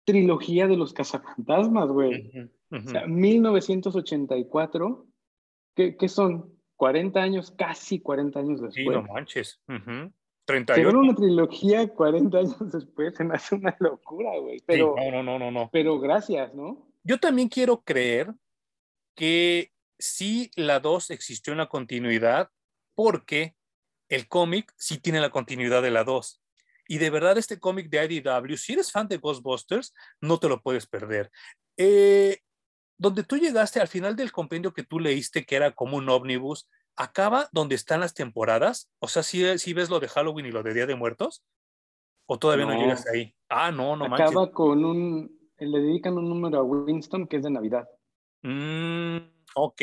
[0.06, 2.50] trilogía de los cazafantasmas, güey.
[2.72, 5.06] O sea, 1984,
[5.76, 6.58] ¿qué, ¿qué, son?
[6.78, 8.74] 40 años, casi 40 años después.
[8.74, 9.62] Sí, no manches.
[9.68, 10.10] Uh
[10.46, 11.00] 38.
[11.00, 14.62] una trilogía 40 años después, se me hace una locura, güey.
[14.66, 15.70] Pero, no, no, no, no.
[15.72, 16.92] Pero gracias, ¿no?
[17.04, 18.34] Yo también quiero creer
[19.16, 22.50] que sí la 2 existió una continuidad
[22.96, 23.56] porque
[24.10, 26.41] el cómic sí tiene la continuidad de la 2.
[26.92, 30.62] Y de verdad este cómic de IDW, si eres fan de Ghostbusters, no te lo
[30.62, 31.32] puedes perder.
[31.78, 32.40] Eh,
[32.98, 36.68] donde tú llegaste al final del compendio que tú leíste, que era como un ómnibus,
[36.98, 38.92] acaba donde están las temporadas.
[39.00, 41.46] O sea, si, si ves lo de Halloween y lo de Día de Muertos,
[42.26, 43.34] o todavía no, llegas ahí.
[43.48, 47.52] Ah, no, no Acaba con un, le dedican un número a Winston que es de
[47.52, 47.88] Navidad.
[48.42, 49.82] Mm, ok,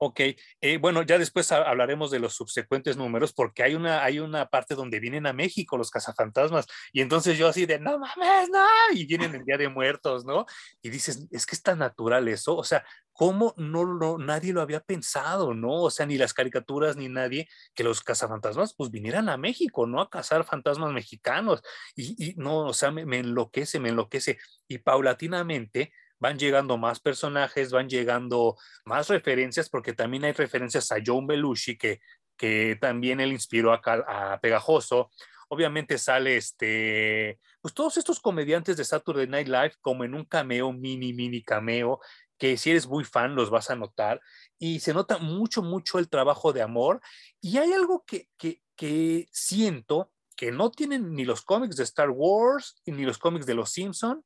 [0.00, 0.20] Ok,
[0.60, 4.76] eh, bueno, ya después hablaremos de los subsecuentes números porque hay una, hay una parte
[4.76, 9.06] donde vienen a México los cazafantasmas y entonces yo así de, no mames, no, y
[9.06, 10.46] vienen el Día de Muertos, ¿no?
[10.82, 14.62] Y dices, es que es tan natural eso, o sea, ¿cómo no, no nadie lo
[14.62, 15.82] había pensado, ¿no?
[15.82, 20.00] O sea, ni las caricaturas ni nadie, que los cazafantasmas pues vinieran a México, ¿no?
[20.00, 21.60] A cazar fantasmas mexicanos
[21.96, 24.38] y, no, o sea, me, me enloquece, me enloquece
[24.68, 30.98] y paulatinamente van llegando más personajes, van llegando más referencias, porque también hay referencias a
[31.04, 32.00] John Belushi, que,
[32.36, 35.10] que también él inspiró a, a Pegajoso,
[35.48, 40.72] obviamente sale este, pues todos estos comediantes de Saturday Night Live como en un cameo,
[40.72, 42.00] mini, mini cameo,
[42.38, 44.20] que si eres muy fan los vas a notar
[44.58, 47.00] y se nota mucho, mucho el trabajo de amor.
[47.40, 52.10] Y hay algo que, que, que siento que no tienen ni los cómics de Star
[52.10, 54.24] Wars ni los cómics de Los Simpson,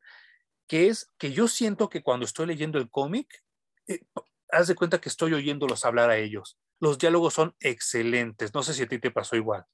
[0.67, 3.43] que es que yo siento que cuando estoy leyendo el cómic,
[3.87, 4.01] eh,
[4.51, 6.59] haz de cuenta que estoy oyéndolos hablar a ellos.
[6.81, 8.55] Los diálogos son excelentes.
[8.55, 9.65] No sé si a ti te pasó igual.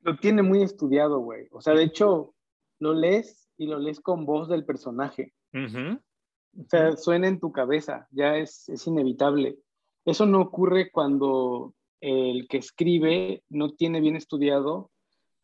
[0.00, 1.48] Lo tiene muy estudiado, güey.
[1.50, 2.34] O sea, de hecho,
[2.78, 5.34] lo lees y lo lees con voz del personaje.
[5.52, 9.58] O sea, suena en tu cabeza, ya es, es inevitable.
[10.04, 14.90] Eso no ocurre cuando el que escribe no tiene bien estudiado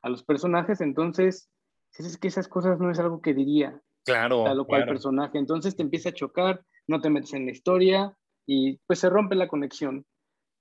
[0.03, 1.51] a los personajes, entonces
[1.99, 3.81] es que esas cosas no es algo que diría.
[4.05, 4.47] Claro.
[4.47, 5.39] A lo cual personaje.
[5.39, 9.35] Entonces te empieza a chocar, no te metes en la historia y pues se rompe
[9.35, 10.05] la conexión.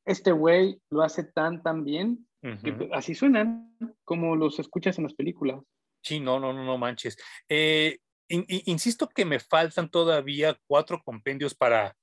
[0.06, 3.74] Este güey lo hace tan, tan bien que así suenan
[4.04, 5.62] como los escuchas en las películas.
[6.02, 7.18] Sí, no, no, no, no manches.
[7.48, 11.96] Eh, insisto que me faltan todavía cuatro compendios para,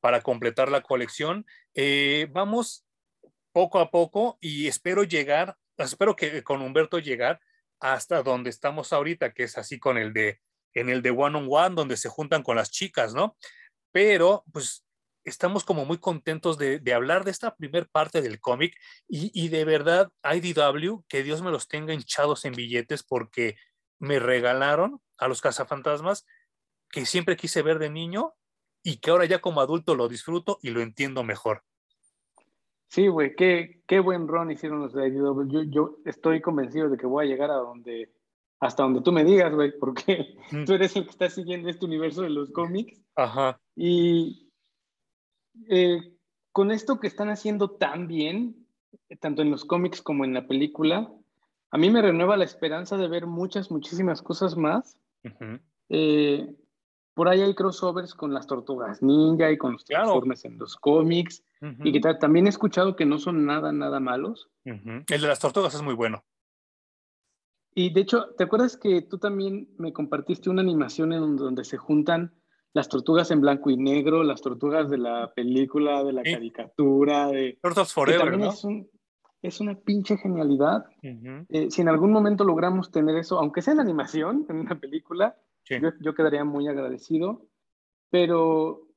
[0.00, 1.44] para completar la colección.
[1.74, 2.86] Eh, vamos
[3.52, 7.40] poco a poco y espero llegar, espero que con Humberto llegar
[7.80, 10.40] hasta donde estamos ahorita, que es así con el de
[10.74, 13.36] en el de One on One, donde se juntan con las chicas, ¿no?
[13.92, 14.84] Pero, pues,
[15.24, 18.76] estamos como muy contentos de, hablar de esta primer parte del cómic
[19.08, 23.56] y, de verdad, IDW, que Dios me los tenga hinchados en billetes porque
[23.98, 26.26] me regalaron a los cazafantasmas
[26.90, 28.34] que siempre quise ver de niño
[28.82, 31.62] y que ahora ya como adulto lo disfruto y lo entiendo mejor.
[32.88, 35.70] Sí, güey, qué, qué buen ron hicieron los de IDW.
[35.70, 38.10] Yo estoy convencido de que voy a llegar a donde
[38.60, 40.36] hasta donde tú me digas, güey, porque
[40.66, 43.02] tú eres el que está siguiendo este universo de los cómics.
[43.16, 43.58] Ajá.
[43.74, 44.50] Y
[45.68, 46.14] eh,
[46.52, 48.66] con esto que están haciendo tan bien,
[49.20, 51.10] tanto en los cómics como en la película,
[51.70, 54.98] a mí me renueva la esperanza de ver muchas, muchísimas cosas más.
[55.88, 56.54] Eh,
[57.14, 61.42] por ahí hay crossovers con las tortugas ninja y con los transformes en los cómics.
[61.84, 64.48] Y que también he escuchado que no son nada, nada malos.
[64.64, 66.24] El de las tortugas es muy bueno.
[67.80, 71.78] Y de hecho, ¿te acuerdas que tú también me compartiste una animación en donde se
[71.78, 72.34] juntan
[72.74, 77.58] las tortugas en blanco y negro, las tortugas de la película, de la caricatura, de...
[77.62, 78.52] Turtles Forever, ¿no?
[79.40, 80.84] Es, una pinche genialidad.
[81.02, 85.38] Eh, si en algún momento logramos tener eso, aunque sea en animación, en una película,
[86.00, 87.46] yo, quedaría muy agradecido.
[88.10, 88.88] Pero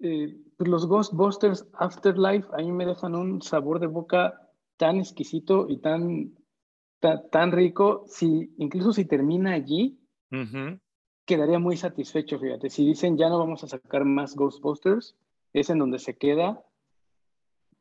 [0.00, 5.66] eh, pues los Ghostbusters Afterlife a mí me dejan un sabor de boca tan exquisito
[5.68, 6.41] y tan
[7.30, 9.98] tan rico, si, incluso si termina allí,
[11.24, 12.70] quedaría muy satisfecho, fíjate.
[12.70, 15.16] Si dicen ya no vamos a sacar más Ghostbusters,
[15.52, 16.64] es en donde se queda.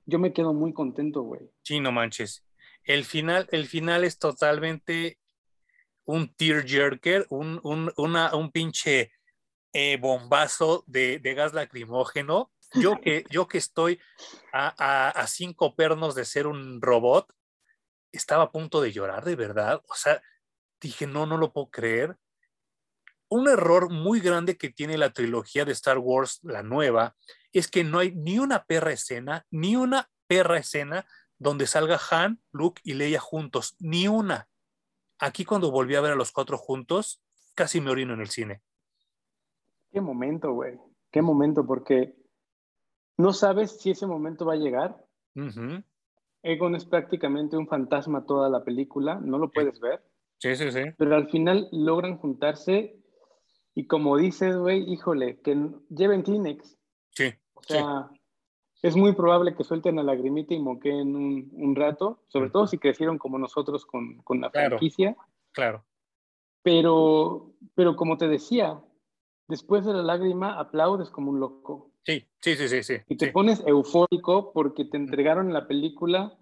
[0.05, 1.41] Yo me quedo muy contento, güey.
[1.61, 2.43] Sí, no manches.
[2.83, 5.19] El final, el final es totalmente
[6.05, 9.11] un tearjerker, un, un, una, un pinche
[9.71, 12.51] eh, bombazo de, de, gas lacrimógeno.
[12.73, 13.99] Yo que, yo que estoy
[14.51, 17.31] a, a, a cinco pernos de ser un robot,
[18.11, 19.81] estaba a punto de llorar de verdad.
[19.87, 20.21] O sea,
[20.79, 22.17] dije, no, no lo puedo creer.
[23.29, 27.15] Un error muy grande que tiene la trilogía de Star Wars, la nueva,
[27.53, 31.05] es que no hay ni una perra escena, ni una perra escena
[31.37, 34.47] donde salga Han, Luke y Leia juntos, ni una.
[35.17, 37.21] Aquí cuando volví a ver a los cuatro juntos,
[37.55, 38.61] casi me orino en el cine.
[39.91, 40.79] Qué momento, güey.
[41.11, 42.15] Qué momento, porque
[43.17, 45.05] no sabes si ese momento va a llegar.
[46.43, 50.03] Egon es prácticamente un fantasma toda la película, no lo puedes ver.
[50.37, 50.81] Sí, sí, sí.
[50.97, 52.99] Pero al final logran juntarse
[53.75, 56.77] y como dices, güey, híjole, que lleven Kleenex.
[57.11, 57.33] Sí.
[57.53, 58.09] O sea,
[58.81, 62.79] es muy probable que suelten a lagrimita y moqueen un, un rato, sobre todo si
[62.79, 65.15] crecieron como nosotros con, con la franquicia.
[65.51, 65.85] Claro.
[66.63, 68.81] Pero, pero como te decía,
[69.47, 71.90] después de la lágrima aplaudes como un loco.
[72.03, 72.95] Sí, sí, sí, sí.
[73.07, 76.37] Y te pones eufórico porque te entregaron la película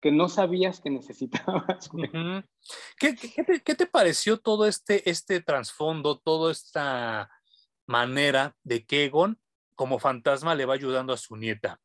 [0.00, 1.88] que no sabías que necesitabas.
[2.98, 3.14] ¿Qué,
[3.64, 7.30] qué, te, pareció todo este, este trasfondo, toda esta
[7.86, 9.38] manera de que Egon
[9.76, 11.80] como fantasma le va ayudando a su nieta?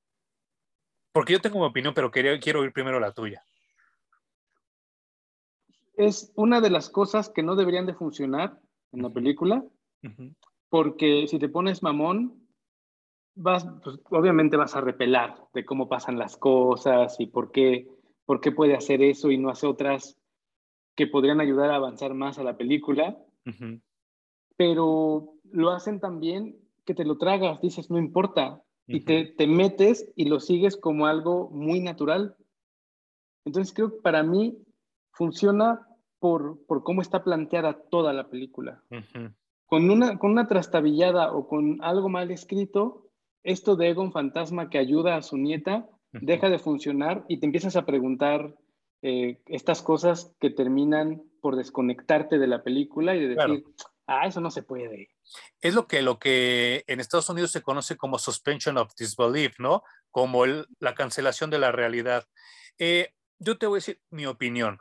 [1.11, 3.45] Porque yo tengo mi opinión, pero quería, quiero oír primero la tuya.
[5.95, 8.59] Es una de las cosas que no deberían de funcionar
[8.93, 9.63] en la película,
[10.69, 12.46] porque si te pones mamón,
[13.37, 17.87] vas, pues, obviamente vas a repelar de cómo pasan las cosas y por qué,
[18.25, 20.17] por qué puede hacer eso y no hace otras
[20.95, 23.17] que podrían ayudar a avanzar más a la película.
[24.57, 30.11] Pero lo hacen también que te lo tragas, dices, no importa, y te, te, metes
[30.15, 32.35] y lo sigues como algo muy natural.
[33.45, 34.57] Entonces creo que para mí
[35.11, 35.87] funciona
[36.19, 38.81] por, por cómo está planteada toda la película.
[39.65, 43.06] con, una, con una trastabillada o con algo mal escrito,
[43.47, 47.77] esto de Egon Fantasma que ayuda a su nieta deja de funcionar y te empiezas
[47.77, 48.53] a preguntar
[49.01, 53.63] eh, estas cosas que terminan por desconectarte de la película y de decir,
[54.05, 55.09] ah, eso no se puede.
[55.61, 59.81] Es lo que, lo que en Estados Unidos se conoce como suspension of disbelief, ¿no?
[60.11, 62.25] Como la cancelación de la realidad.
[62.77, 64.77] Eh, yo te voy a decir mi opinión.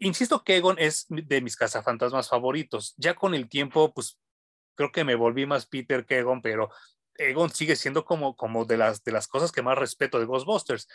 [0.00, 2.94] Insisto que Egon es de mis cazafantasmas favoritos.
[2.98, 4.18] Ya con el tiempo, pues
[4.74, 6.68] creo que me volví más Peter que Egon, pero
[7.18, 10.88] Egon sigue siendo como, como de, las, de las cosas que más respeto de Ghostbusters.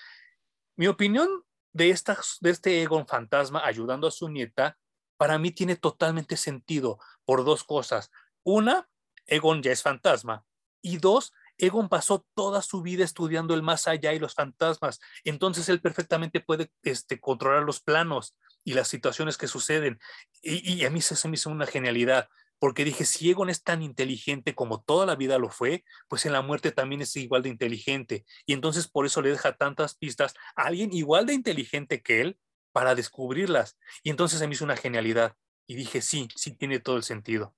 [0.76, 1.28] Mi opinión
[1.74, 4.78] de, esta, de este Egon fantasma ayudando a su nieta,
[5.18, 8.12] para mí tiene totalmente sentido por dos cosas.
[8.44, 8.90] Una,
[9.26, 10.46] Egon ya es fantasma.
[10.82, 15.00] Y dos, Egon pasó toda su vida estudiando el más allá y los fantasmas.
[15.24, 20.00] Entonces él perfectamente puede este, controlar los planos y las situaciones que suceden.
[20.42, 22.30] Y, a mí eso me hizo una genialidad
[22.62, 26.32] porque dije, si Egon es tan inteligente como toda la vida lo fue, pues en
[26.32, 28.24] la muerte también es igual de inteligente.
[28.46, 32.38] Y entonces por eso le deja tantas pistas a alguien igual de inteligente que él
[32.72, 33.80] para descubrirlas.
[34.04, 35.36] Y entonces se me hizo una genialidad.
[35.66, 37.56] Y dije, sí, sí tiene todo el sentido.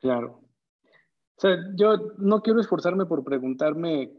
[0.00, 0.40] Claro.
[1.36, 4.12] O sea, yo no quiero esforzarme por preguntarme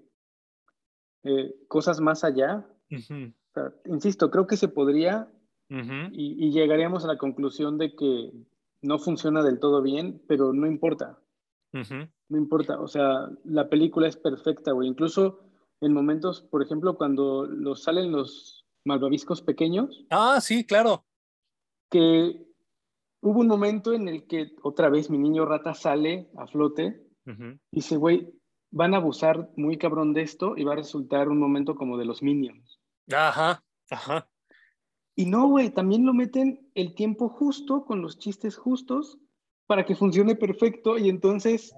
[1.24, 2.66] eh, cosas más allá.
[3.88, 5.30] insisto, creo que se podría
[5.68, 8.32] y, llegaríamos a la conclusión de que
[8.84, 11.20] no funciona del todo bien, pero no importa.
[11.72, 14.88] No importa, o sea, la película es perfecta, güey.
[14.88, 15.40] Incluso
[15.82, 20.06] en momentos, por ejemplo, cuando los salen los malvaviscos pequeños.
[20.12, 21.06] Ah, sí, claro.
[21.90, 22.46] Que
[23.22, 27.32] hubo un momento en el que otra vez mi niño rata sale a flote y
[27.72, 28.32] dice, güey,
[28.72, 32.06] van a abusar muy cabrón de esto y va a resultar un momento como de
[32.06, 32.80] los Minions.
[33.12, 34.30] Ajá, ajá.
[35.16, 39.20] Y no, güey, también lo meten el tiempo justo, con los chistes justos,
[39.68, 41.74] para que funcione perfecto y entonces,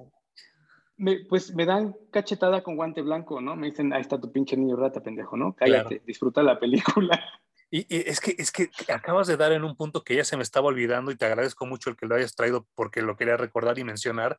[0.97, 3.55] me, pues me dan cachetada con guante blanco, ¿no?
[3.55, 5.53] Me dicen, ahí está tu pinche niño rata, pendejo, ¿no?
[5.53, 7.19] Cállate, disfruta la película.
[7.71, 10.43] Y, es, que, es que acabas de dar en un punto que ya se me
[10.43, 13.79] estaba olvidando y te agradezco mucho el que lo hayas traído porque lo quería recordar
[13.79, 14.38] y mencionar.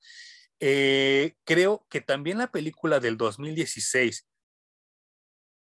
[0.60, 4.26] Eh, creo que también la película del 2016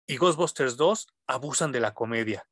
[0.06, 2.46] y Ghostbusters 2 abusan de la comedia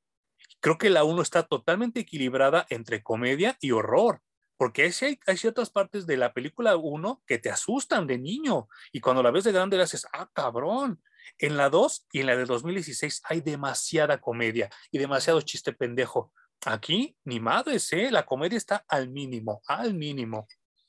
[0.61, 4.21] creo que la 1 está totalmente equilibrada entre comedia y horror,
[4.57, 9.01] porque hay, hay ciertas partes de la película 1 que te asustan de niño y
[9.01, 11.01] cuando la ves de grande le haces, ah, cabrón.
[11.39, 16.33] En la 2 y en la de 2016 hay demasiada comedia y demasiado chiste pendejo.
[16.65, 18.11] Aquí, ni madres, ¿eh?
[18.11, 20.49] La comedia está al mínimo, al mínimo.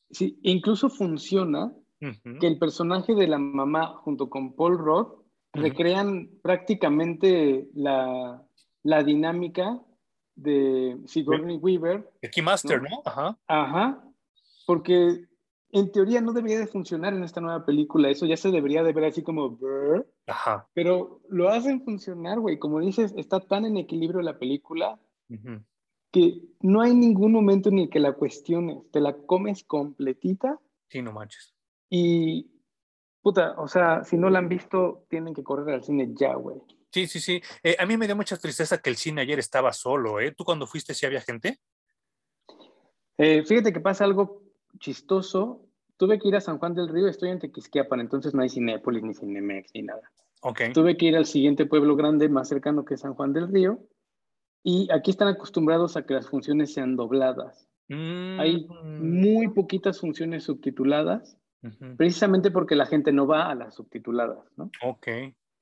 [0.09, 7.67] Sí, incluso funciona que el personaje de la mamá junto con Paul Roth recrean prácticamente
[7.74, 8.41] la,
[8.84, 9.82] la dinámica
[10.36, 12.09] de Sigourney Weaver.
[12.21, 13.01] De Keymaster, ¿no?
[13.05, 13.38] Ajá.
[13.47, 14.03] Ajá.
[14.65, 15.25] Porque
[15.71, 18.09] en teoría no debería de funcionar en esta nueva película.
[18.09, 19.57] Eso ya se debería de ver así como...
[20.27, 20.67] Ajá.
[20.73, 22.57] Pero lo hacen funcionar, güey.
[22.57, 24.99] Como dices, está tan en equilibrio la película
[26.11, 28.89] que no hay ningún momento en el que la cuestiones.
[28.91, 30.59] Te la comes completita.
[30.88, 31.53] Sí, no manches.
[31.89, 32.49] Y,
[33.21, 36.61] puta, o sea, si no la han visto, tienen que correr al cine ya, güey.
[36.91, 37.41] Sí, sí, sí.
[37.63, 40.31] Eh, a mí me dio mucha tristeza que el cine ayer estaba solo, ¿eh?
[40.31, 41.59] ¿Tú cuando fuiste sí había gente?
[43.17, 44.43] Eh, fíjate que pasa algo
[44.79, 45.65] chistoso.
[45.97, 49.03] Tuve que ir a San Juan del Río, estoy en Tequisquiapan, entonces no hay Cinépolis,
[49.03, 50.09] ni Cinemex, ni nada.
[50.41, 50.71] Okay.
[50.71, 53.79] Tuve que ir al siguiente pueblo grande más cercano que San Juan del Río.
[54.63, 57.67] Y aquí están acostumbrados a que las funciones sean dobladas.
[57.89, 59.19] Hay Mm.
[59.19, 61.37] muy poquitas funciones subtituladas,
[61.97, 64.69] precisamente porque la gente no va a las subtituladas, ¿no?
[64.83, 65.07] Ok.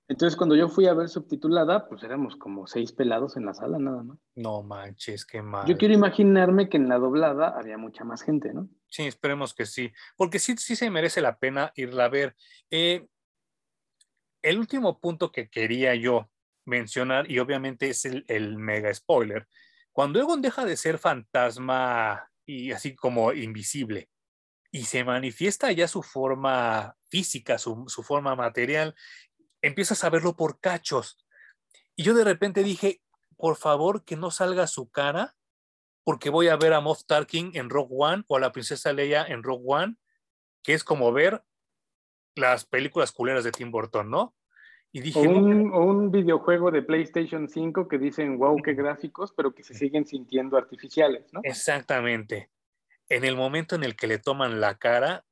[0.10, 3.78] Entonces, cuando yo fui a ver subtitulada, pues éramos como seis pelados en la sala,
[3.78, 4.18] nada más.
[4.36, 5.68] No manches, qué mal.
[5.68, 8.70] Yo quiero imaginarme que en la doblada había mucha más gente, ¿no?
[8.89, 12.36] Sí, esperemos que sí, porque sí, sí se merece la pena irla a ver.
[12.72, 13.05] Eh,
[14.41, 16.30] el último punto que quería yo
[16.64, 19.47] mencionar, y obviamente es el, el mega spoiler,
[19.91, 24.10] cuando Egon deja de ser fantasma y así como invisible,
[24.72, 28.95] y se manifiesta ya su forma física, su, su forma material,
[29.62, 31.18] empiezas a verlo por cachos.
[31.95, 33.01] Y yo de repente dije,
[33.38, 35.36] por favor, que no salga su cara,
[36.03, 39.26] porque voy a ver a Moff Tarkin en Rogue One o a la princesa Leia
[39.26, 39.95] en Rogue One,
[40.64, 41.43] que es como ver
[42.36, 44.36] las películas culeras de Tim Burton, ¿no?
[44.91, 49.34] Y dije, o, un, o un videojuego de PlayStation 5 que dicen, wow, qué gráficos,
[49.34, 51.41] pero que se siguen sintiendo artificiales, ¿no?
[51.43, 52.49] Exactamente.
[53.10, 55.26] En el momento en el que le toman la cara,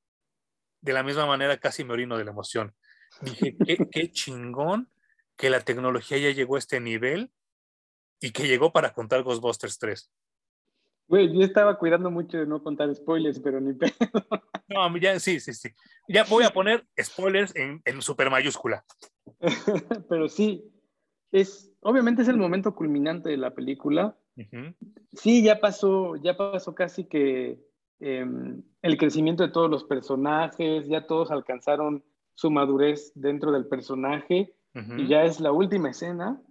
[0.81, 2.75] de la misma manera casi me orino de la emoción.
[3.21, 4.89] Dije, qué, qué chingón
[5.35, 7.31] que la tecnología ya llegó a este nivel
[8.19, 10.11] y que llegó para contar Ghostbusters 3.
[11.07, 13.93] Güey, yo estaba cuidando mucho de no contar spoilers, pero ni pedo.
[14.67, 15.69] No, ya sí, sí, sí.
[16.07, 18.83] Ya voy a poner spoilers en, en super mayúscula.
[20.09, 20.63] pero sí,
[21.31, 24.17] es, obviamente es el momento culminante de la película.
[25.13, 27.63] Sí, ya pasó, ya pasó casi que
[27.99, 32.03] em, el crecimiento de todos los personajes, ya todos alcanzaron
[32.35, 34.53] su madurez dentro del personaje
[34.97, 36.41] y ya es la última escena,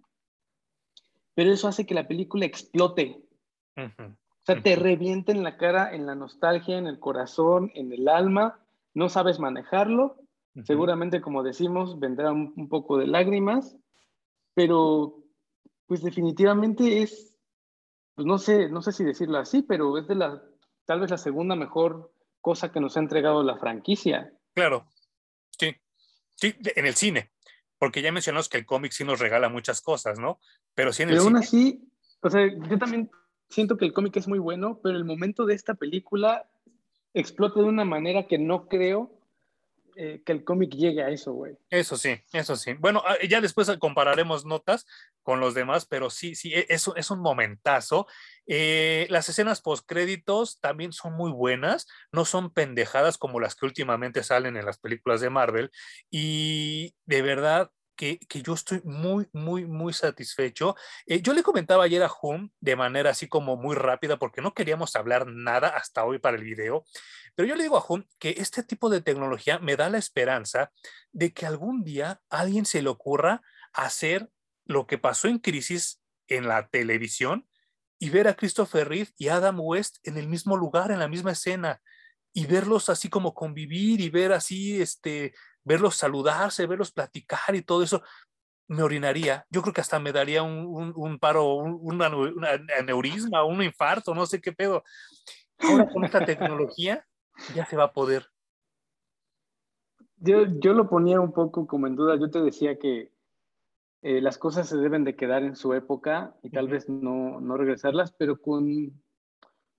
[1.34, 3.22] pero eso hace que la película explote.
[3.76, 8.08] O sea, te revienta en la cara, en la nostalgia, en el corazón, en el
[8.08, 8.60] alma,
[8.94, 10.16] no sabes manejarlo,
[10.64, 13.76] seguramente como decimos, vendrá un, poco de lágrimas,
[14.54, 15.18] pero
[15.86, 17.36] pues definitivamente es,
[18.14, 20.42] pues no sé, no sé si decirlo así, pero es de la,
[20.86, 24.32] tal vez la segunda mejor cosa que nos ha entregado la franquicia.
[24.54, 24.86] Claro,
[25.58, 25.76] sí,
[26.34, 27.30] sí, en el cine,
[27.78, 30.38] porque ya mencionamos que el cómic sí nos regala muchas cosas, ¿no?
[30.74, 31.88] Pero sí en el pero aún así,
[32.20, 33.10] o sea, yo también
[33.48, 36.48] siento que el cómic es muy bueno, pero el momento de esta película
[37.12, 39.10] explota de una manera que no creo
[39.96, 41.56] eh, que el cómic llegue a eso, güey.
[41.70, 42.74] Eso sí, eso sí.
[42.74, 44.86] Bueno, ah, ya después compararemos notas
[45.22, 48.06] con los demás, pero sí, sí, e, es, es un momentazo.
[48.46, 54.22] Eh, las escenas post-créditos también son muy buenas, no son pendejadas como las que últimamente
[54.22, 55.70] salen en las películas de Marvel.
[56.10, 60.76] Y de verdad, que, yo estoy muy, muy, muy satisfecho.
[61.06, 64.54] Eh, yo le comentaba ayer a Hum de manera así como muy rápida, porque no
[64.54, 66.84] queríamos hablar nada hasta hoy para el video,
[67.34, 70.72] pero yo le digo a Hum que este tipo de tecnología me da la esperanza
[71.12, 73.42] de que algún día a alguien se le ocurra
[73.72, 74.30] hacer
[74.64, 77.46] lo que pasó en Crisis en la televisión
[77.98, 81.32] y ver a Christopher Reeve y Adam West en el mismo lugar, en la misma
[81.32, 81.80] escena,
[82.32, 85.34] y verlos así como convivir y ver así, este,
[85.64, 88.02] verlos saludarse, verlos platicar y todo eso,
[88.68, 89.46] me orinaría.
[89.50, 92.02] Yo creo que hasta me daría un, paro, un,
[92.78, 94.84] aneurisma, un infarto, no sé qué pedo.
[95.58, 97.06] Ahora con esta tecnología
[97.54, 98.26] ya se va a poder.
[100.16, 102.16] Yo, yo lo ponía un poco como en duda.
[102.16, 103.12] Yo te decía que
[104.02, 107.56] eh, las cosas se deben de quedar en su época y tal vez no, no
[107.56, 108.64] regresarlas, pero con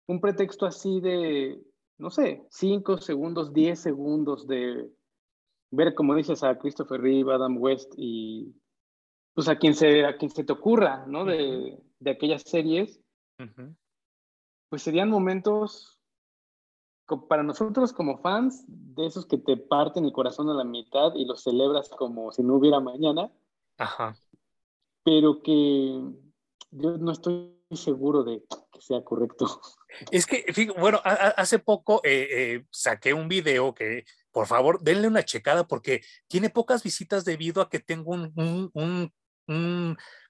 [0.08, 1.62] un pretexto así de,
[1.98, 4.90] no sé, 5 segundos, 10 segundos de
[5.76, 8.54] ver, como dices, a Christopher Reeve, Adam West y
[9.34, 11.26] pues a quien se, a quien se te ocurra, ¿no?
[11.26, 13.02] De, de aquellas series,
[14.70, 16.00] pues serían momentos
[17.28, 21.26] para nosotros como fans, de esos que te parten el corazón a la mitad y
[21.26, 23.32] los celebras como si no hubiera mañana.
[23.78, 24.16] Ajá.
[25.04, 26.02] Pero que
[26.72, 29.62] yo no estoy seguro de que sea correcto.
[30.12, 30.46] Es que,
[30.78, 34.04] bueno, hace poco eh, eh, saqué un video que
[34.36, 39.14] por favor, denle una checada porque tiene pocas visitas debido a que tengo un,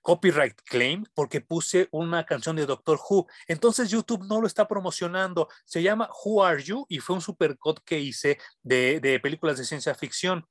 [0.03, 3.25] copyright claim porque puse una canción de Doctor Who.
[3.47, 5.49] Entonces YouTube no lo está promocionando.
[5.65, 9.65] Se llama Who Are You y fue un supercut que hice de, de películas de
[9.65, 10.45] ciencia ficción.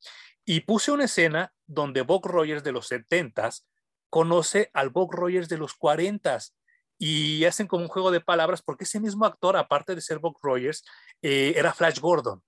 [0.45, 3.63] Y puse una escena donde Bob Rogers de los 70s
[4.11, 6.55] conoce al Bob Rogers de los 40s
[6.99, 10.39] y hacen como un juego de palabras porque ese mismo actor, aparte de ser Bob
[10.43, 10.83] Rogers,
[11.23, 12.43] eh, era Flash Gordon.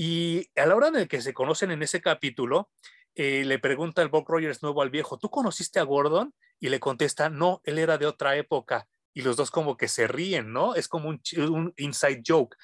[0.00, 2.70] Y a la hora de que se conocen en ese capítulo,
[3.16, 6.32] eh, le pregunta el Bob Rogers nuevo al viejo, ¿tú conociste a Gordon?
[6.60, 8.86] Y le contesta, no, él era de otra época.
[9.12, 10.76] Y los dos como que se ríen, ¿no?
[10.76, 11.20] Es como un,
[11.50, 12.56] un inside joke.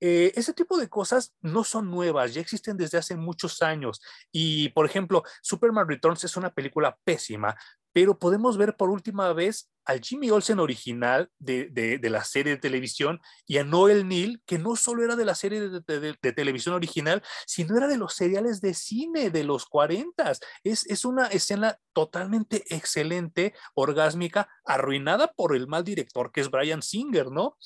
[0.00, 4.02] Eh, ese tipo de cosas no son nuevas, ya existen desde hace muchos años.
[4.30, 7.56] Y, por ejemplo, Superman Returns es una película pésima,
[7.94, 13.20] pero podemos ver por última vez al Jimmy Olsen original de, la serie de televisión
[13.46, 17.76] y a Noel Neal, que no solo era de la serie de, televisión original, sino
[17.76, 20.32] era de los seriales de cine de los 40.
[20.64, 26.82] Es, es una escena totalmente excelente, orgásmica, arruinada por el mal director que es Brian
[26.82, 27.56] Singer, ¿no?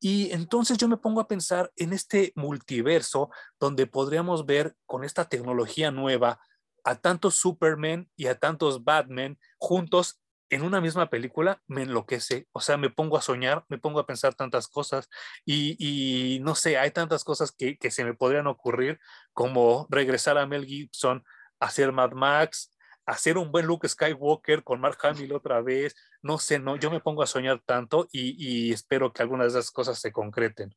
[0.00, 5.28] Y entonces yo me pongo a pensar en este multiverso donde podríamos ver con esta
[5.28, 6.40] tecnología nueva
[6.84, 10.20] a tantos Superman y a tantos Batman juntos
[10.54, 12.46] en una misma película, me enloquece.
[12.52, 15.08] O sea, me pongo a soñar, me pongo a pensar tantas cosas
[15.44, 19.00] y, no sé, hay tantas cosas que, se me podrían ocurrir
[19.32, 21.24] como regresar a Mel Gibson,
[21.58, 22.70] hacer Mad Max,
[23.04, 25.96] hacer un buen Luke Skywalker con Mark Hamill otra vez.
[26.22, 29.58] No sé, no, yo me pongo a soñar tanto y, y espero que algunas de
[29.58, 30.74] esas cosas se concreten.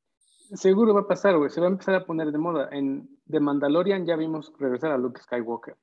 [0.56, 1.49] Seguro va a pasar, güey.
[1.49, 2.69] Se va a empezar a poner de moda.
[2.72, 5.76] En The Mandalorian ya vimos regresar a Luke Skywalker.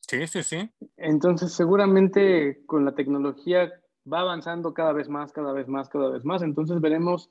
[0.00, 0.70] Sí, sí, sí.
[0.96, 3.72] Entonces, seguramente con la tecnología
[4.10, 6.42] va avanzando cada vez más, cada vez más, cada vez más.
[6.42, 7.30] Entonces, veremos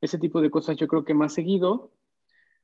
[0.00, 1.92] ese tipo de cosas, yo creo que más seguido.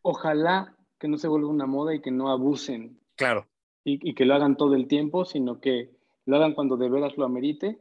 [0.03, 3.01] Ojalá que no se vuelva una moda y que no abusen.
[3.17, 3.47] Claro.
[3.85, 5.91] Y, y que lo hagan todo el tiempo, sino que
[6.25, 7.79] lo hagan cuando de veras lo amerite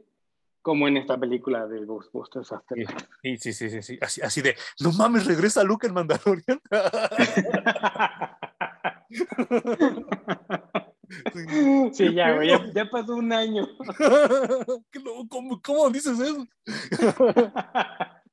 [0.66, 2.98] como en esta película de Ghostbusters Afterlife.
[3.22, 4.00] Sí, sí, sí, sí, sí.
[4.02, 6.60] Así, así de, no mames, regresa Luke el Mandalorian.
[11.94, 13.68] Sí, ya, güey, ya, pasó un año.
[15.30, 16.44] ¿Cómo, ¿Cómo, dices eso?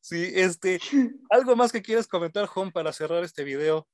[0.00, 0.80] Sí, este,
[1.30, 3.86] ¿algo más que quieras comentar, Juan, para cerrar este video?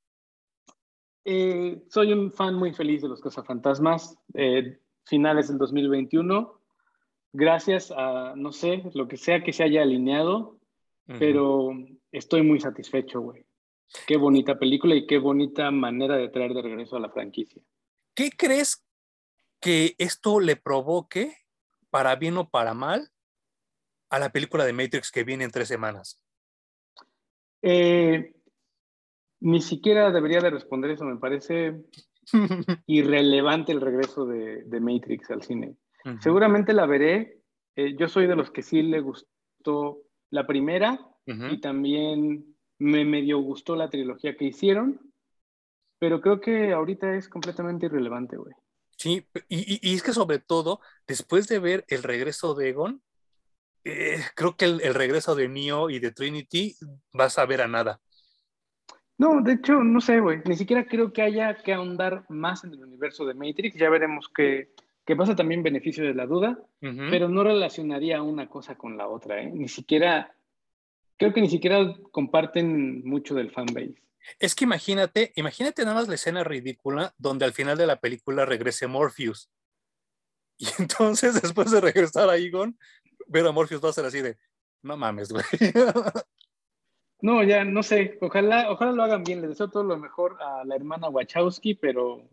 [1.27, 6.58] Eh, soy un fan muy feliz de los Cazafantasmas, eh, finales del 2021.
[7.33, 10.59] Gracias a, no sé, lo que sea que se haya alineado,
[11.19, 11.71] pero
[12.13, 13.47] estoy muy satisfecho, güey.
[14.07, 17.63] Qué bonita película y qué bonita manera de traer de regreso a la franquicia.
[18.15, 18.85] ¿Qué crees
[19.61, 21.35] que esto le provoque,
[21.91, 23.11] para bien o para mal,
[24.11, 26.23] a la película de Matrix que viene en tres semanas?
[27.63, 28.35] Eh,
[29.41, 31.81] ni siquiera debería de responder eso, me parece
[32.87, 35.77] irrelevante el regreso de, Matrix al cine.
[36.21, 37.43] Seguramente la veré.
[37.77, 43.39] Eh, yo soy de los que sí le gustó la primera y también me medio
[43.41, 45.13] gustó la trilogía que hicieron,
[45.99, 48.55] pero creo que ahorita es completamente irrelevante, güey.
[48.97, 53.03] Sí, y, es que sobre todo, después de ver el regreso de Egon,
[53.85, 56.77] eh, creo que el, regreso de Neo y de Trinity
[57.13, 58.01] vas a ver a nada.
[59.19, 60.41] No, de hecho, no sé, güey.
[60.47, 63.77] Ni siquiera creo que haya que ahondar más en el universo de Matrix.
[63.77, 64.73] Ya veremos qué,
[65.17, 69.51] pasa también beneficio de la duda, pero no relacionaría una cosa con la otra, ¿eh?
[69.53, 70.35] Ni siquiera
[71.19, 74.03] creo que ni siquiera comparten mucho del fanbase.
[74.39, 78.47] Es que imagínate, imagínate nada más la escena ridícula donde al final de la película
[78.47, 79.51] regrese Morpheus.
[80.61, 82.77] Y entonces, después de regresar a Egon,
[83.29, 84.37] ver a Morpheus va a ser así de,
[84.83, 85.45] no mames, güey.
[87.21, 88.17] No, ya no sé.
[88.21, 89.41] Ojalá, ojalá lo hagan bien.
[89.41, 92.29] Les deseo todo lo mejor a la hermana Wachowski, pero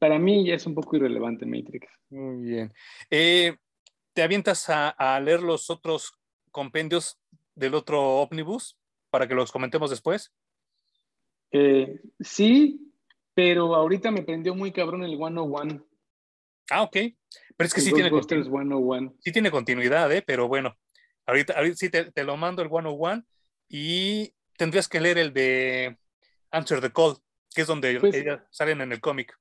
[0.00, 1.86] para mí ya es un poco irrelevante Matrix.
[2.08, 2.72] Muy bien.
[3.10, 3.56] Eh,
[4.12, 6.18] ¿Te avientas a, a, leer los otros
[6.50, 7.20] compendios
[7.54, 8.76] del otro ómnibus
[9.10, 10.32] para que los comentemos después?
[11.52, 12.92] Eh, sí,
[13.34, 15.86] pero ahorita me prendió muy cabrón el 101.
[16.70, 16.96] Ah, ok.
[17.56, 18.10] Pero es que sí tiene,
[19.18, 20.22] sí tiene continuidad, ¿eh?
[20.26, 20.76] pero bueno,
[21.26, 23.22] ahorita, ahorita sí te, lo mando el 101
[23.68, 25.98] y tendrías que leer el de
[26.50, 27.16] Answer the Call,
[27.54, 29.38] que es donde pues salen en el cómic.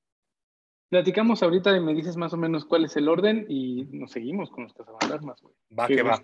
[0.89, 4.49] Platicamos ahorita y me dices más o menos cuál es el orden y nos seguimos
[4.49, 5.53] con nuestras alarmas, güey.
[5.77, 6.19] Va que va.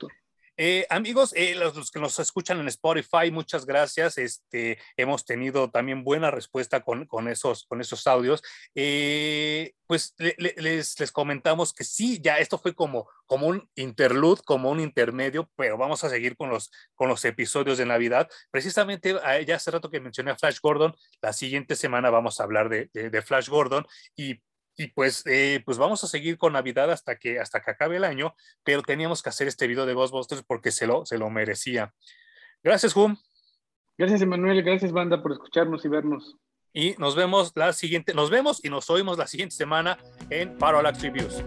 [0.58, 4.18] Eh, amigos, eh, los, que nos escuchan en Spotify, muchas gracias.
[4.18, 8.42] Este, hemos tenido también buena respuesta con, esos, con esos audios.
[8.74, 14.72] Eh, pues les, les, comentamos que sí, ya esto fue como, como un interlude, como
[14.72, 18.30] un intermedio, pero vamos a seguir con los, con los episodios de Navidad.
[18.50, 19.16] Precisamente,
[19.46, 22.90] ya hace rato que mencioné a Flash Gordon, la siguiente semana vamos a hablar de,
[22.94, 23.86] de Flash Gordon
[24.16, 24.40] y
[24.78, 28.04] y pues, eh, pues vamos a seguir con Navidad hasta que, hasta que acabe el
[28.04, 31.94] año, pero teníamos que hacer este video de Ghostbusters porque se lo, se lo merecía.
[32.64, 33.18] Gracias, Hum.
[33.98, 34.62] Gracias, Emanuel.
[34.62, 36.36] Gracias, banda, por escucharnos y vernos.
[36.74, 39.98] Y nos vemos la siguiente, nos vemos y nos oímos la siguiente semana
[40.30, 41.42] en Parallax Reviews.